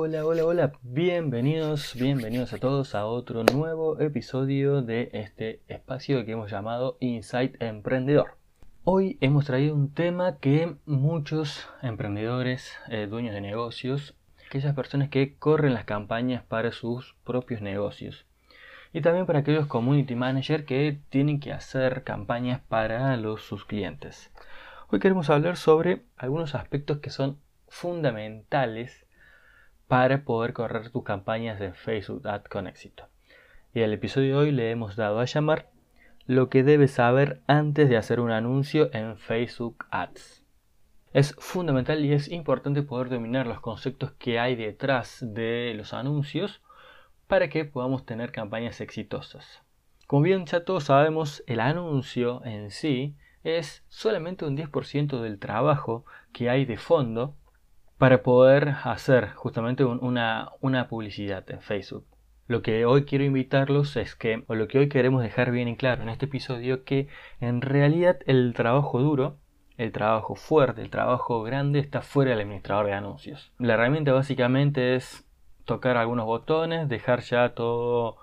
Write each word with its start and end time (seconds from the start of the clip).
Hola, 0.00 0.24
hola, 0.24 0.44
hola, 0.44 0.72
bienvenidos, 0.82 1.96
bienvenidos 1.96 2.52
a 2.52 2.58
todos 2.58 2.94
a 2.94 3.04
otro 3.04 3.42
nuevo 3.42 3.98
episodio 3.98 4.80
de 4.80 5.10
este 5.12 5.60
espacio 5.66 6.24
que 6.24 6.30
hemos 6.30 6.52
llamado 6.52 6.96
Insight 7.00 7.60
Emprendedor. 7.60 8.36
Hoy 8.84 9.18
hemos 9.20 9.46
traído 9.46 9.74
un 9.74 9.92
tema 9.92 10.38
que 10.38 10.76
muchos 10.86 11.66
emprendedores, 11.82 12.76
eh, 12.88 13.08
dueños 13.10 13.34
de 13.34 13.40
negocios, 13.40 14.14
aquellas 14.46 14.72
personas 14.72 15.08
que 15.08 15.34
corren 15.34 15.74
las 15.74 15.84
campañas 15.84 16.44
para 16.44 16.70
sus 16.70 17.16
propios 17.24 17.60
negocios 17.60 18.24
y 18.92 19.00
también 19.00 19.26
para 19.26 19.40
aquellos 19.40 19.66
community 19.66 20.14
managers 20.14 20.64
que 20.64 21.00
tienen 21.08 21.40
que 21.40 21.52
hacer 21.52 22.04
campañas 22.04 22.60
para 22.68 23.16
los, 23.16 23.42
sus 23.42 23.64
clientes. 23.64 24.30
Hoy 24.90 25.00
queremos 25.00 25.28
hablar 25.28 25.56
sobre 25.56 26.04
algunos 26.16 26.54
aspectos 26.54 26.98
que 26.98 27.10
son 27.10 27.40
fundamentales 27.66 29.07
para 29.88 30.22
poder 30.22 30.52
correr 30.52 30.90
tus 30.90 31.02
campañas 31.02 31.58
de 31.58 31.72
Facebook 31.72 32.28
Ad 32.28 32.44
con 32.44 32.66
éxito. 32.66 33.08
Y 33.74 33.80
el 33.80 33.94
episodio 33.94 34.34
de 34.38 34.46
hoy 34.46 34.52
le 34.52 34.70
hemos 34.70 34.96
dado 34.96 35.18
a 35.18 35.24
llamar 35.24 35.70
lo 36.26 36.50
que 36.50 36.62
debes 36.62 36.92
saber 36.92 37.40
antes 37.46 37.88
de 37.88 37.96
hacer 37.96 38.20
un 38.20 38.30
anuncio 38.30 38.90
en 38.92 39.16
Facebook 39.16 39.86
Ads. 39.90 40.44
Es 41.14 41.34
fundamental 41.38 42.04
y 42.04 42.12
es 42.12 42.28
importante 42.28 42.82
poder 42.82 43.08
dominar 43.08 43.46
los 43.46 43.60
conceptos 43.60 44.12
que 44.12 44.38
hay 44.38 44.56
detrás 44.56 45.24
de 45.26 45.72
los 45.74 45.94
anuncios 45.94 46.60
para 47.26 47.48
que 47.48 47.64
podamos 47.64 48.04
tener 48.04 48.30
campañas 48.30 48.82
exitosas. 48.82 49.62
Como 50.06 50.22
bien 50.22 50.44
ya 50.44 50.64
todos 50.64 50.84
sabemos, 50.84 51.42
el 51.46 51.60
anuncio 51.60 52.44
en 52.44 52.70
sí 52.70 53.16
es 53.42 53.84
solamente 53.88 54.44
un 54.44 54.54
10% 54.54 55.22
del 55.22 55.38
trabajo 55.38 56.04
que 56.32 56.50
hay 56.50 56.66
de 56.66 56.76
fondo 56.76 57.37
para 57.98 58.22
poder 58.22 58.76
hacer 58.84 59.30
justamente 59.30 59.84
una, 59.84 60.52
una 60.60 60.88
publicidad 60.88 61.48
en 61.50 61.60
Facebook. 61.60 62.06
Lo 62.46 62.62
que 62.62 62.86
hoy 62.86 63.04
quiero 63.04 63.24
invitarlos 63.24 63.96
es 63.96 64.14
que, 64.14 64.44
o 64.46 64.54
lo 64.54 64.68
que 64.68 64.78
hoy 64.78 64.88
queremos 64.88 65.22
dejar 65.22 65.50
bien 65.50 65.68
en 65.68 65.76
claro 65.76 66.02
en 66.02 66.08
este 66.08 66.26
episodio, 66.26 66.84
que 66.84 67.08
en 67.40 67.60
realidad 67.60 68.20
el 68.26 68.54
trabajo 68.54 69.00
duro, 69.00 69.36
el 69.76 69.92
trabajo 69.92 70.34
fuerte, 70.34 70.80
el 70.80 70.90
trabajo 70.90 71.42
grande 71.42 71.78
está 71.80 72.00
fuera 72.00 72.30
del 72.30 72.40
administrador 72.40 72.86
de 72.86 72.94
anuncios. 72.94 73.52
La 73.58 73.74
herramienta 73.74 74.12
básicamente 74.12 74.94
es 74.94 75.26
tocar 75.66 75.96
algunos 75.98 76.24
botones, 76.24 76.88
dejar 76.88 77.20
ya 77.20 77.50
todo 77.50 78.16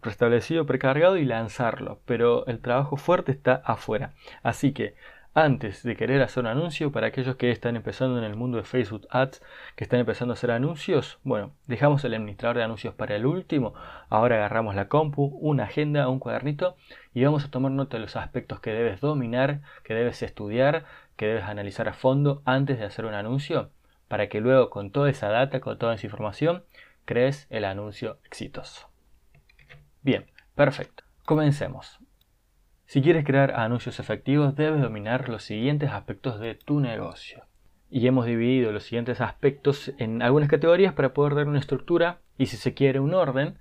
preestablecido, 0.00 0.66
precargado 0.66 1.16
y 1.16 1.24
lanzarlo, 1.24 1.98
pero 2.06 2.46
el 2.46 2.60
trabajo 2.60 2.96
fuerte 2.96 3.32
está 3.32 3.54
afuera. 3.64 4.14
Así 4.42 4.72
que 4.72 4.94
antes 5.34 5.82
de 5.82 5.96
querer 5.96 6.22
hacer 6.22 6.44
un 6.44 6.46
anuncio, 6.46 6.92
para 6.92 7.08
aquellos 7.08 7.34
que 7.34 7.50
están 7.50 7.74
empezando 7.74 8.18
en 8.18 8.24
el 8.24 8.36
mundo 8.36 8.56
de 8.56 8.64
Facebook 8.64 9.06
Ads, 9.10 9.42
que 9.74 9.82
están 9.82 9.98
empezando 9.98 10.32
a 10.32 10.34
hacer 10.34 10.52
anuncios, 10.52 11.18
bueno, 11.24 11.52
dejamos 11.66 12.04
el 12.04 12.14
administrador 12.14 12.56
de 12.56 12.62
anuncios 12.62 12.94
para 12.94 13.16
el 13.16 13.26
último, 13.26 13.74
ahora 14.08 14.36
agarramos 14.36 14.76
la 14.76 14.88
compu, 14.88 15.36
una 15.40 15.64
agenda, 15.64 16.08
un 16.08 16.20
cuadernito 16.20 16.76
y 17.12 17.24
vamos 17.24 17.44
a 17.44 17.50
tomar 17.50 17.72
nota 17.72 17.96
de 17.96 18.02
los 18.02 18.14
aspectos 18.14 18.60
que 18.60 18.70
debes 18.70 19.00
dominar, 19.00 19.60
que 19.82 19.94
debes 19.94 20.22
estudiar, 20.22 20.84
que 21.16 21.26
debes 21.26 21.44
analizar 21.44 21.88
a 21.88 21.94
fondo 21.94 22.42
antes 22.44 22.78
de 22.78 22.84
hacer 22.84 23.04
un 23.04 23.14
anuncio, 23.14 23.70
para 24.06 24.28
que 24.28 24.40
luego 24.40 24.70
con 24.70 24.92
toda 24.92 25.10
esa 25.10 25.28
data, 25.28 25.58
con 25.58 25.78
toda 25.78 25.94
esa 25.94 26.06
información, 26.06 26.64
crees 27.04 27.48
el 27.50 27.64
anuncio 27.64 28.18
exitoso. 28.24 28.88
Bien, 30.02 30.26
perfecto. 30.54 31.02
Comencemos. 31.24 32.03
Si 32.94 33.02
quieres 33.02 33.24
crear 33.24 33.58
anuncios 33.58 33.98
efectivos, 33.98 34.54
debes 34.54 34.80
dominar 34.80 35.28
los 35.28 35.42
siguientes 35.42 35.90
aspectos 35.90 36.38
de 36.38 36.54
tu 36.54 36.78
negocio. 36.78 37.42
Y 37.90 38.06
hemos 38.06 38.24
dividido 38.24 38.70
los 38.70 38.84
siguientes 38.84 39.20
aspectos 39.20 39.92
en 39.98 40.22
algunas 40.22 40.48
categorías 40.48 40.92
para 40.92 41.12
poder 41.12 41.34
dar 41.34 41.48
una 41.48 41.58
estructura 41.58 42.20
y 42.38 42.46
si 42.46 42.56
se 42.56 42.72
quiere 42.72 43.00
un 43.00 43.12
orden, 43.12 43.58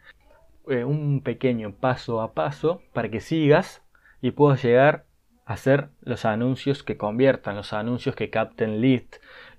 eh, 0.67 0.83
un 0.83 1.21
pequeño 1.21 1.73
paso 1.73 2.21
a 2.21 2.35
paso 2.35 2.83
para 2.93 3.09
que 3.09 3.21
sigas 3.21 3.81
y 4.21 4.29
puedas 4.29 4.63
llegar 4.63 5.05
a 5.47 5.53
hacer 5.53 5.89
los 6.01 6.25
anuncios 6.25 6.83
que 6.83 6.97
conviertan, 6.97 7.55
los 7.55 7.73
anuncios 7.73 8.15
que 8.15 8.29
capten 8.29 8.81
lead, 8.81 9.07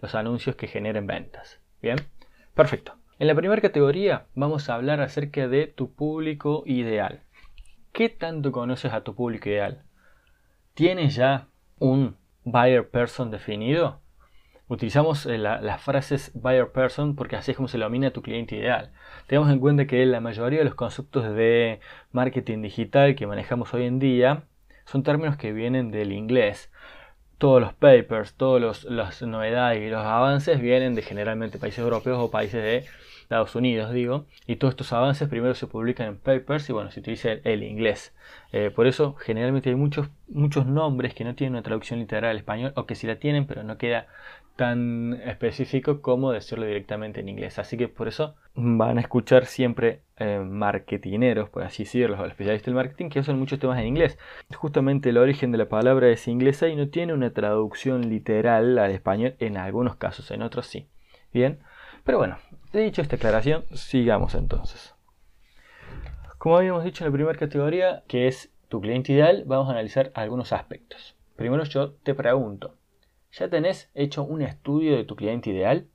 los 0.01 0.15
anuncios 0.15 0.55
que 0.55 0.69
generen 0.69 1.09
ventas. 1.09 1.59
Bien, 1.83 1.97
perfecto. 2.55 2.95
En 3.19 3.27
la 3.27 3.35
primera 3.35 3.61
categoría 3.61 4.27
vamos 4.37 4.71
a 4.71 4.77
hablar 4.77 5.01
acerca 5.01 5.49
de 5.49 5.67
tu 5.67 5.93
público 5.93 6.63
ideal. 6.65 7.24
¿Qué 7.95 8.09
tanto 8.09 8.51
conoces 8.51 8.93
a 8.93 9.05
tu 9.05 9.15
público 9.15 9.49
ideal? 9.49 9.85
¿Tienes 10.75 11.15
ya 11.15 11.47
un 11.79 12.17
buyer 12.43 12.91
person 12.91 13.31
definido? 13.31 14.01
Utilizamos 14.67 15.27
eh, 15.27 15.39
las 15.39 15.81
frases 15.81 16.33
buyer 16.35 16.73
person 16.73 17.15
porque 17.15 17.37
así 17.37 17.53
es 17.53 17.57
como 17.57 17.69
se 17.69 17.79
domina 17.79 18.11
tu 18.11 18.21
cliente 18.21 18.57
ideal. 18.57 18.91
Tenemos 19.29 19.49
en 19.49 19.61
cuenta 19.61 19.87
que 19.87 20.05
la 20.07 20.19
mayoría 20.19 20.59
de 20.59 20.65
los 20.65 20.75
conceptos 20.75 21.37
de 21.37 21.79
marketing 22.11 22.63
digital 22.63 23.15
que 23.15 23.29
manejamos 23.29 23.73
hoy 23.75 23.85
en 23.85 24.01
día 24.01 24.43
son 24.87 25.05
términos 25.05 25.37
que 25.37 25.53
vienen 25.53 25.93
del 25.93 26.11
inglés. 26.11 26.73
Todos 27.39 27.61
los 27.61 27.75
papers, 27.75 28.35
todas 28.35 28.83
las 28.87 29.23
novedades 29.23 29.81
y 29.81 29.89
los 29.89 30.05
avances 30.05 30.61
vienen 30.61 30.97
de 30.97 31.03
generalmente 31.03 31.59
países 31.59 31.79
europeos 31.79 32.19
o 32.19 32.33
países 32.33 32.61
de 32.61 32.87
Estados 33.25 33.55
Unidos, 33.57 33.93
digo, 33.93 34.27
y 34.47 34.57
todos 34.57 34.73
estos 34.73 34.93
avances 34.93 35.29
primero 35.29 35.55
se 35.55 35.67
publican 35.67 36.07
en 36.07 36.19
papers 36.19 36.69
y 36.69 36.73
bueno, 36.73 36.91
se 36.91 37.01
utiliza 37.01 37.33
el, 37.33 37.63
inglés. 37.63 38.15
Eh, 38.53 38.71
por 38.71 38.87
eso 38.87 39.15
generalmente 39.15 39.71
hay 39.71 39.77
muchos, 39.77 40.09
muchos 40.29 40.67
nombres 40.67 41.15
que 41.15 41.25
no 41.25 41.35
tienen 41.35 41.55
una 41.55 41.63
traducción 41.63 41.99
literal 41.99 42.31
al 42.31 42.37
español 42.37 42.73
o 42.77 42.87
que 42.87 42.95
sí 42.95 43.07
la 43.07 43.17
tienen, 43.17 43.47
pero 43.47 43.65
no 43.65 43.79
queda 43.79 44.07
tan 44.57 45.15
específico 45.25 46.01
como 46.01 46.31
decirlo 46.31 46.67
directamente 46.67 47.21
en 47.21 47.29
inglés. 47.29 47.59
Así 47.59 47.77
que 47.77 47.89
por 47.89 48.09
eso 48.09 48.37
van 48.55 48.99
a 48.99 49.01
escuchar 49.01 49.47
siempre 49.47 50.03
eh, 50.19 50.39
marketineros, 50.39 51.49
por 51.49 51.63
así 51.65 51.85
decirlo, 51.85 52.25
especialistas 52.27 52.67
del 52.67 52.75
marketing, 52.75 53.09
que 53.09 53.21
usan 53.21 53.39
muchos 53.39 53.59
temas 53.59 53.81
en 53.81 53.87
inglés. 53.87 54.19
Justamente 54.55 55.09
el 55.09 55.19
origen 55.19 55.51
de 55.51 55.59
la 55.59 55.69
palabra 55.69 56.09
es 56.11 56.29
inglesa 56.29 56.69
y 56.69 56.77
no 56.77 56.89
tiene 56.89 57.15
una 57.15 57.31
traducción 57.31 58.09
literal 58.09 58.79
al 58.79 58.93
español 58.93 59.35
en 59.41 59.57
algunos 59.57 59.97
casos, 59.97 60.31
en 60.31 60.43
otros 60.43 60.67
sí. 60.67 60.87
Bien, 61.33 61.59
pero 62.05 62.19
bueno, 62.19 62.37
dicho 62.83 63.03
esta 63.03 63.17
aclaración, 63.17 63.65
sigamos 63.75 64.35
entonces. 64.35 64.95
Como 66.39 66.57
habíamos 66.57 66.85
dicho 66.85 67.05
en 67.05 67.11
la 67.11 67.15
primera 67.15 67.39
categoría, 67.39 68.05
que 68.07 68.27
es 68.27 68.53
tu 68.69 68.81
cliente 68.81 69.13
ideal, 69.13 69.45
vamos 69.47 69.69
a 69.69 69.73
analizar 69.73 70.11
algunos 70.15 70.53
aspectos. 70.53 71.17
Primero 71.37 71.65
yo 71.65 71.93
te 71.93 72.15
pregunto, 72.15 72.77
¿ya 73.33 73.49
tenés 73.49 73.91
hecho 73.95 74.23
un 74.25 74.43
estudio 74.43 74.97
de 74.97 75.05
tu 75.05 75.17
cliente 75.17 75.51
ideal? 75.51 75.87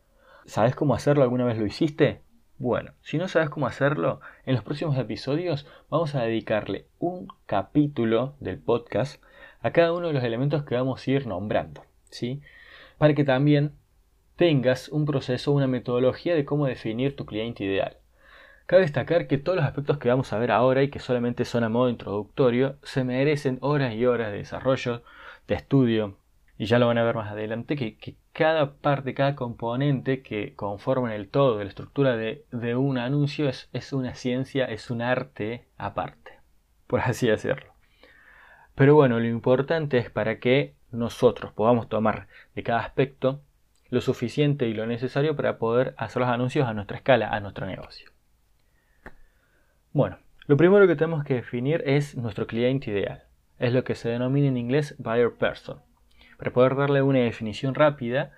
¿Sabes 0.46 0.76
cómo 0.76 0.96
hacerlo? 0.96 1.24
¿Alguna 1.24 1.46
vez 1.46 1.58
lo 1.58 1.66
hiciste? 1.66 2.22
Bueno, 2.58 2.94
si 3.02 3.18
no 3.18 3.28
sabes 3.28 3.50
cómo 3.50 3.68
hacerlo, 3.68 4.20
en 4.46 4.56
los 4.56 4.64
próximos 4.64 4.98
episodios 4.98 5.66
vamos 5.90 6.14
a 6.16 6.24
dedicarle 6.24 6.88
un 7.00 7.28
capítulo 7.46 8.36
del 8.42 8.60
podcast 8.60 9.24
a 9.62 9.72
cada 9.72 9.94
uno 9.94 10.08
de 10.08 10.14
los 10.14 10.24
elementos 10.24 10.64
que 10.64 10.76
vamos 10.76 11.08
a 11.08 11.12
ir 11.12 11.26
nombrando, 11.26 11.84
¿sí? 12.10 12.42
Para 12.98 13.14
que 13.14 13.24
también 13.24 13.79
tengas 14.40 14.88
un 14.88 15.04
proceso, 15.04 15.52
una 15.52 15.68
metodología 15.68 16.34
de 16.34 16.46
cómo 16.46 16.66
definir 16.66 17.14
tu 17.14 17.26
cliente 17.26 17.66
ideal. 17.66 17.98
Cabe 18.68 18.84
destacar 18.84 19.28
que 19.28 19.38
todos 19.38 19.58
los 19.58 19.66
aspectos 19.66 19.98
que 19.98 20.08
vamos 20.08 20.32
a 20.32 20.40
ver 20.40 20.50
ahora 20.50 20.82
y 20.82 20.90
que 20.90 21.00
solamente 21.00 21.44
son 21.44 21.66
a 21.66 21.70
modo 21.70 21.90
introductorio 21.90 22.78
se 22.82 23.04
merecen 23.04 23.58
horas 23.60 23.96
y 23.96 24.06
horas 24.06 24.32
de 24.32 24.38
desarrollo, 24.38 25.04
de 25.46 25.56
estudio, 25.56 26.18
y 26.58 26.68
ya 26.68 26.80
lo 26.80 26.88
van 26.88 26.98
a 26.98 27.04
ver 27.04 27.16
más 27.16 27.30
adelante, 27.30 27.76
que, 27.76 28.16
cada 28.32 28.76
parte, 28.76 29.14
cada 29.14 29.36
componente 29.36 30.22
que 30.22 30.56
conforman 30.56 31.12
el 31.12 31.28
todo 31.28 31.58
de 31.58 31.66
la 31.66 31.70
estructura 31.70 32.16
de, 32.16 32.46
un 32.78 32.98
anuncio 32.98 33.50
es, 33.50 33.68
es 33.74 33.92
una 33.92 34.16
ciencia, 34.16 34.64
es 34.64 34.90
un 34.90 35.02
arte 35.02 35.66
aparte, 35.78 36.40
por 36.88 37.02
así 37.02 37.28
decirlo. 37.28 37.74
Pero 38.74 38.96
bueno, 38.96 39.20
lo 39.20 39.28
importante 39.28 39.98
es 39.98 40.10
para 40.10 40.40
que 40.40 40.76
nosotros 40.92 41.52
podamos 41.52 41.90
tomar 41.90 42.30
de 42.56 42.64
cada 42.64 42.80
aspecto 42.80 43.42
lo 43.90 44.02
suficiente 44.02 44.68
y 44.68 44.74
lo 44.74 44.86
necesario 44.86 45.36
para 45.36 45.58
poder 45.58 45.94
hacer 45.98 46.22
los 46.22 46.30
anuncios 46.30 46.68
a 46.68 46.74
nuestra 46.74 46.98
escala, 46.98 47.30
a 47.30 47.40
nuestro 47.40 47.66
negocio. 47.66 48.12
Bueno, 49.92 50.20
lo 50.46 50.58
primero 50.58 50.88
que 50.88 50.96
tenemos 50.96 51.24
que 51.24 51.36
definir 51.36 51.84
es 51.86 52.16
nuestro 52.16 52.48
cliente 52.48 52.92
ideal. 52.92 53.24
Es 53.58 53.74
lo 53.74 53.84
que 53.84 53.96
se 53.96 54.10
denomina 54.10 54.48
en 54.48 54.58
inglés 54.58 54.96
buyer 55.00 55.34
person. 55.34 55.80
Para 56.38 56.54
poder 56.54 56.76
darle 56.76 57.02
una 57.02 57.20
definición 57.20 57.76
rápida, 57.76 58.32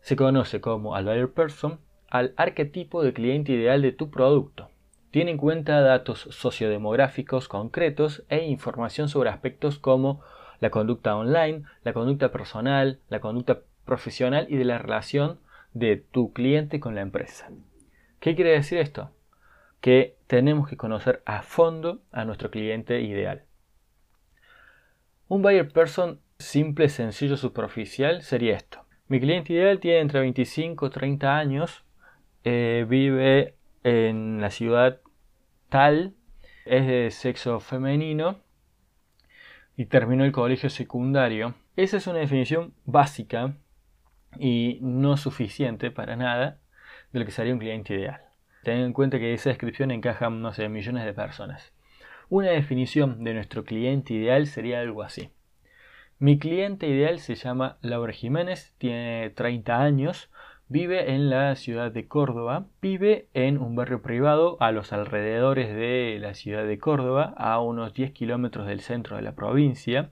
se 0.00 0.16
conoce 0.16 0.60
como 0.60 0.94
al 0.94 1.04
buyer 1.04 1.32
person 1.32 1.80
al 2.08 2.34
arquetipo 2.36 3.02
de 3.02 3.12
cliente 3.12 3.52
ideal 3.52 3.82
de 3.82 3.92
tu 3.92 4.10
producto. 4.10 4.70
Tiene 5.10 5.32
en 5.32 5.38
cuenta 5.38 5.80
datos 5.80 6.28
sociodemográficos 6.30 7.48
concretos 7.48 8.24
e 8.28 8.44
información 8.44 9.08
sobre 9.08 9.30
aspectos 9.30 9.78
como 9.78 10.20
la 10.60 10.70
conducta 10.70 11.16
online, 11.16 11.64
la 11.82 11.92
conducta 11.92 12.30
personal, 12.30 13.00
la 13.08 13.20
conducta 13.20 13.60
profesional 13.90 14.46
y 14.48 14.56
de 14.56 14.64
la 14.64 14.78
relación 14.78 15.40
de 15.74 15.96
tu 15.96 16.32
cliente 16.32 16.78
con 16.78 16.94
la 16.94 17.00
empresa. 17.00 17.50
¿Qué 18.20 18.36
quiere 18.36 18.52
decir 18.52 18.78
esto? 18.78 19.10
Que 19.80 20.16
tenemos 20.28 20.68
que 20.68 20.76
conocer 20.76 21.22
a 21.26 21.42
fondo 21.42 22.00
a 22.12 22.24
nuestro 22.24 22.52
cliente 22.52 23.00
ideal. 23.00 23.42
Un 25.26 25.42
buyer 25.42 25.68
person 25.72 26.20
simple, 26.38 26.88
sencillo, 26.88 27.36
superficial 27.36 28.22
sería 28.22 28.54
esto. 28.54 28.86
Mi 29.08 29.18
cliente 29.18 29.54
ideal 29.54 29.80
tiene 29.80 29.98
entre 29.98 30.20
25 30.20 30.86
y 30.86 30.90
30 30.90 31.36
años, 31.36 31.84
eh, 32.44 32.86
vive 32.88 33.56
en 33.82 34.40
la 34.40 34.50
ciudad 34.50 35.00
tal, 35.68 36.14
es 36.64 36.86
de 36.86 37.10
sexo 37.10 37.58
femenino 37.58 38.38
y 39.76 39.86
terminó 39.86 40.24
el 40.24 40.30
colegio 40.30 40.70
secundario. 40.70 41.54
Esa 41.74 41.96
es 41.96 42.06
una 42.06 42.20
definición 42.20 42.72
básica 42.84 43.56
y 44.38 44.78
no 44.82 45.16
suficiente 45.16 45.90
para 45.90 46.16
nada 46.16 46.58
de 47.12 47.20
lo 47.20 47.24
que 47.24 47.32
sería 47.32 47.52
un 47.52 47.58
cliente 47.58 47.94
ideal. 47.94 48.20
Ten 48.62 48.78
en 48.78 48.92
cuenta 48.92 49.18
que 49.18 49.32
esa 49.32 49.50
descripción 49.50 49.90
encaja, 49.90 50.28
no 50.30 50.52
sé, 50.52 50.68
millones 50.68 51.04
de 51.04 51.14
personas. 51.14 51.72
Una 52.28 52.50
definición 52.50 53.24
de 53.24 53.34
nuestro 53.34 53.64
cliente 53.64 54.14
ideal 54.14 54.46
sería 54.46 54.80
algo 54.80 55.02
así. 55.02 55.30
Mi 56.18 56.38
cliente 56.38 56.86
ideal 56.86 57.18
se 57.18 57.34
llama 57.34 57.78
Laura 57.80 58.12
Jiménez, 58.12 58.74
tiene 58.76 59.30
30 59.30 59.80
años, 59.80 60.30
vive 60.68 61.14
en 61.14 61.30
la 61.30 61.56
ciudad 61.56 61.90
de 61.90 62.06
Córdoba, 62.06 62.66
vive 62.82 63.28
en 63.32 63.56
un 63.56 63.74
barrio 63.74 64.02
privado 64.02 64.58
a 64.60 64.70
los 64.70 64.92
alrededores 64.92 65.74
de 65.74 66.18
la 66.20 66.34
ciudad 66.34 66.64
de 66.64 66.78
Córdoba, 66.78 67.34
a 67.38 67.60
unos 67.60 67.94
10 67.94 68.12
kilómetros 68.12 68.66
del 68.66 68.80
centro 68.80 69.16
de 69.16 69.22
la 69.22 69.34
provincia. 69.34 70.10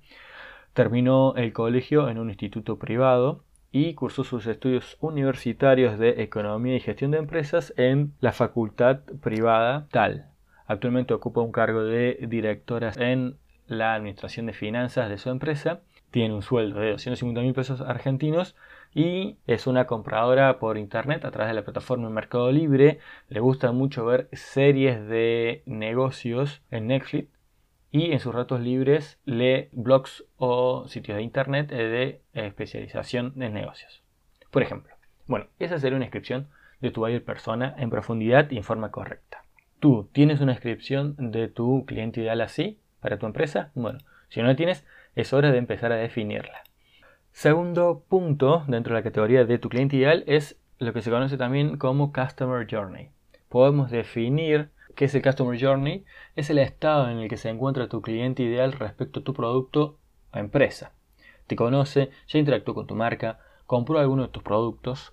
Terminó 0.72 1.34
el 1.36 1.52
colegio 1.52 2.08
en 2.08 2.18
un 2.18 2.30
instituto 2.30 2.78
privado, 2.78 3.44
y 3.70 3.94
cursó 3.94 4.24
sus 4.24 4.46
estudios 4.46 4.96
universitarios 5.00 5.98
de 5.98 6.22
Economía 6.22 6.76
y 6.76 6.80
Gestión 6.80 7.10
de 7.10 7.18
Empresas 7.18 7.74
en 7.76 8.14
la 8.20 8.32
facultad 8.32 9.00
privada 9.20 9.86
tal. 9.90 10.26
Actualmente 10.66 11.14
ocupa 11.14 11.40
un 11.40 11.52
cargo 11.52 11.84
de 11.84 12.18
directora 12.28 12.92
en 12.96 13.36
la 13.66 13.94
Administración 13.94 14.46
de 14.46 14.52
Finanzas 14.52 15.08
de 15.08 15.18
su 15.18 15.30
empresa. 15.30 15.80
Tiene 16.10 16.34
un 16.34 16.42
sueldo 16.42 16.80
de 16.80 16.92
250 16.92 17.42
mil 17.42 17.52
pesos 17.52 17.80
argentinos 17.82 18.56
y 18.94 19.36
es 19.46 19.66
una 19.66 19.86
compradora 19.86 20.58
por 20.58 20.78
internet 20.78 21.24
a 21.24 21.30
través 21.30 21.50
de 21.50 21.54
la 21.54 21.64
plataforma 21.64 22.08
Mercado 22.08 22.50
Libre. 22.50 22.98
Le 23.28 23.40
gusta 23.40 23.72
mucho 23.72 24.06
ver 24.06 24.28
series 24.32 25.06
de 25.06 25.62
negocios 25.66 26.62
en 26.70 26.86
Netflix 26.86 27.37
y 27.90 28.12
en 28.12 28.20
sus 28.20 28.34
ratos 28.34 28.60
libres 28.60 29.18
lee 29.24 29.68
blogs 29.72 30.24
o 30.36 30.86
sitios 30.88 31.16
de 31.16 31.22
internet 31.22 31.68
de 31.68 32.20
especialización 32.34 33.32
en 33.40 33.54
negocios. 33.54 34.02
Por 34.50 34.62
ejemplo, 34.62 34.94
bueno, 35.26 35.46
esa 35.58 35.78
sería 35.78 35.96
una 35.96 36.06
descripción 36.06 36.48
de 36.80 36.90
tu 36.90 37.00
buyer 37.00 37.24
persona 37.24 37.74
en 37.78 37.90
profundidad 37.90 38.50
y 38.50 38.56
en 38.56 38.64
forma 38.64 38.90
correcta. 38.90 39.42
¿Tú 39.80 40.08
tienes 40.12 40.40
una 40.40 40.52
descripción 40.52 41.14
de 41.18 41.48
tu 41.48 41.84
cliente 41.86 42.20
ideal 42.20 42.40
así 42.40 42.78
para 43.00 43.18
tu 43.18 43.26
empresa? 43.26 43.70
Bueno, 43.74 44.00
si 44.28 44.40
no 44.40 44.48
la 44.48 44.56
tienes, 44.56 44.84
es 45.14 45.32
hora 45.32 45.52
de 45.52 45.58
empezar 45.58 45.92
a 45.92 45.96
definirla. 45.96 46.62
Segundo 47.32 48.04
punto 48.08 48.64
dentro 48.66 48.94
de 48.94 49.00
la 49.00 49.04
categoría 49.04 49.44
de 49.44 49.58
tu 49.58 49.68
cliente 49.68 49.96
ideal 49.96 50.24
es 50.26 50.58
lo 50.78 50.92
que 50.92 51.02
se 51.02 51.10
conoce 51.10 51.36
también 51.36 51.76
como 51.76 52.12
Customer 52.12 52.66
Journey. 52.68 53.10
Podemos 53.48 53.90
definir 53.90 54.70
¿Qué 54.98 55.04
es 55.04 55.14
el 55.14 55.22
Customer 55.22 55.56
Journey? 55.56 56.04
Es 56.34 56.50
el 56.50 56.58
estado 56.58 57.08
en 57.08 57.18
el 57.18 57.28
que 57.28 57.36
se 57.36 57.48
encuentra 57.48 57.88
tu 57.88 58.02
cliente 58.02 58.42
ideal 58.42 58.72
respecto 58.72 59.20
a 59.20 59.22
tu 59.22 59.32
producto 59.32 59.96
o 60.34 60.38
empresa. 60.38 60.90
Te 61.46 61.54
conoce, 61.54 62.10
ya 62.26 62.40
interactuó 62.40 62.74
con 62.74 62.88
tu 62.88 62.96
marca, 62.96 63.38
compró 63.64 64.00
alguno 64.00 64.24
de 64.24 64.30
tus 64.30 64.42
productos. 64.42 65.12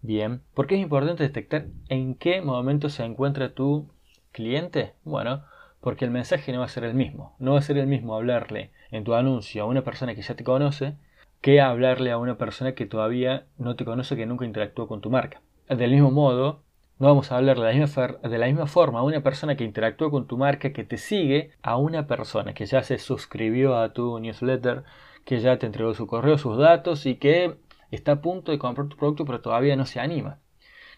Bien, 0.00 0.40
¿por 0.54 0.66
qué 0.66 0.76
es 0.76 0.80
importante 0.80 1.24
detectar 1.24 1.66
en 1.90 2.14
qué 2.14 2.40
momento 2.40 2.88
se 2.88 3.04
encuentra 3.04 3.52
tu 3.52 3.86
cliente? 4.32 4.94
Bueno, 5.04 5.44
porque 5.82 6.06
el 6.06 6.10
mensaje 6.10 6.50
no 6.50 6.60
va 6.60 6.64
a 6.64 6.68
ser 6.68 6.84
el 6.84 6.94
mismo. 6.94 7.36
No 7.38 7.52
va 7.52 7.58
a 7.58 7.62
ser 7.62 7.76
el 7.76 7.88
mismo 7.88 8.14
hablarle 8.14 8.70
en 8.92 9.04
tu 9.04 9.12
anuncio 9.12 9.62
a 9.62 9.66
una 9.66 9.84
persona 9.84 10.14
que 10.14 10.22
ya 10.22 10.36
te 10.36 10.44
conoce 10.44 10.94
que 11.42 11.60
hablarle 11.60 12.12
a 12.12 12.16
una 12.16 12.38
persona 12.38 12.74
que 12.74 12.86
todavía 12.86 13.44
no 13.58 13.76
te 13.76 13.84
conoce, 13.84 14.16
que 14.16 14.24
nunca 14.24 14.46
interactuó 14.46 14.88
con 14.88 15.02
tu 15.02 15.10
marca. 15.10 15.42
Del 15.68 15.90
mismo 15.90 16.10
modo, 16.10 16.62
no 17.02 17.08
vamos 17.08 17.32
a 17.32 17.36
hablar 17.36 17.58
de 17.58 17.64
la, 17.64 17.72
misma 17.72 18.06
de 18.22 18.38
la 18.38 18.46
misma 18.46 18.68
forma 18.68 19.00
a 19.00 19.02
una 19.02 19.24
persona 19.24 19.56
que 19.56 19.64
interactúa 19.64 20.08
con 20.08 20.28
tu 20.28 20.38
marca, 20.38 20.72
que 20.72 20.84
te 20.84 20.98
sigue, 20.98 21.50
a 21.60 21.76
una 21.76 22.06
persona 22.06 22.54
que 22.54 22.64
ya 22.64 22.84
se 22.84 22.98
suscribió 22.98 23.76
a 23.76 23.92
tu 23.92 24.20
newsletter, 24.20 24.84
que 25.24 25.40
ya 25.40 25.58
te 25.58 25.66
entregó 25.66 25.94
su 25.94 26.06
correo, 26.06 26.38
sus 26.38 26.56
datos 26.56 27.04
y 27.06 27.16
que 27.16 27.56
está 27.90 28.12
a 28.12 28.20
punto 28.20 28.52
de 28.52 28.60
comprar 28.60 28.86
tu 28.86 28.96
producto 28.96 29.24
pero 29.24 29.40
todavía 29.40 29.74
no 29.74 29.84
se 29.84 29.98
anima. 29.98 30.38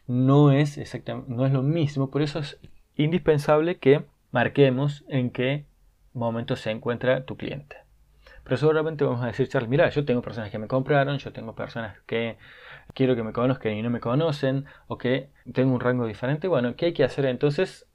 No 0.06 0.52
es, 0.52 0.76
exactamente, 0.76 1.32
no 1.32 1.46
es 1.46 1.52
lo 1.54 1.62
mismo, 1.62 2.10
por 2.10 2.20
eso 2.20 2.40
es 2.40 2.58
indispensable 2.96 3.78
que 3.78 4.04
marquemos 4.30 5.06
en 5.08 5.30
qué 5.30 5.64
momento 6.12 6.56
se 6.56 6.70
encuentra 6.70 7.24
tu 7.24 7.38
cliente. 7.38 7.78
Pero 8.42 8.58
seguramente 8.58 9.04
vamos 9.04 9.22
a 9.22 9.28
decir, 9.28 9.48
Charles, 9.48 9.70
mira, 9.70 9.88
yo 9.88 10.04
tengo 10.04 10.20
personas 10.20 10.50
que 10.50 10.58
me 10.58 10.68
compraron, 10.68 11.16
yo 11.16 11.32
tengo 11.32 11.54
personas 11.54 11.98
que 12.06 12.36
quiero 12.94 13.16
que 13.16 13.22
me 13.22 13.32
conozcan 13.32 13.72
y 13.72 13.82
no 13.82 13.90
me 13.90 14.00
conocen, 14.00 14.64
o 14.86 14.96
que 14.96 15.30
tengo 15.52 15.74
un 15.74 15.80
rango 15.80 16.06
diferente. 16.06 16.48
Bueno, 16.48 16.76
¿qué 16.76 16.86
hay 16.86 16.92
que 16.94 17.04
hacer 17.04 17.26
entonces? 17.26 17.86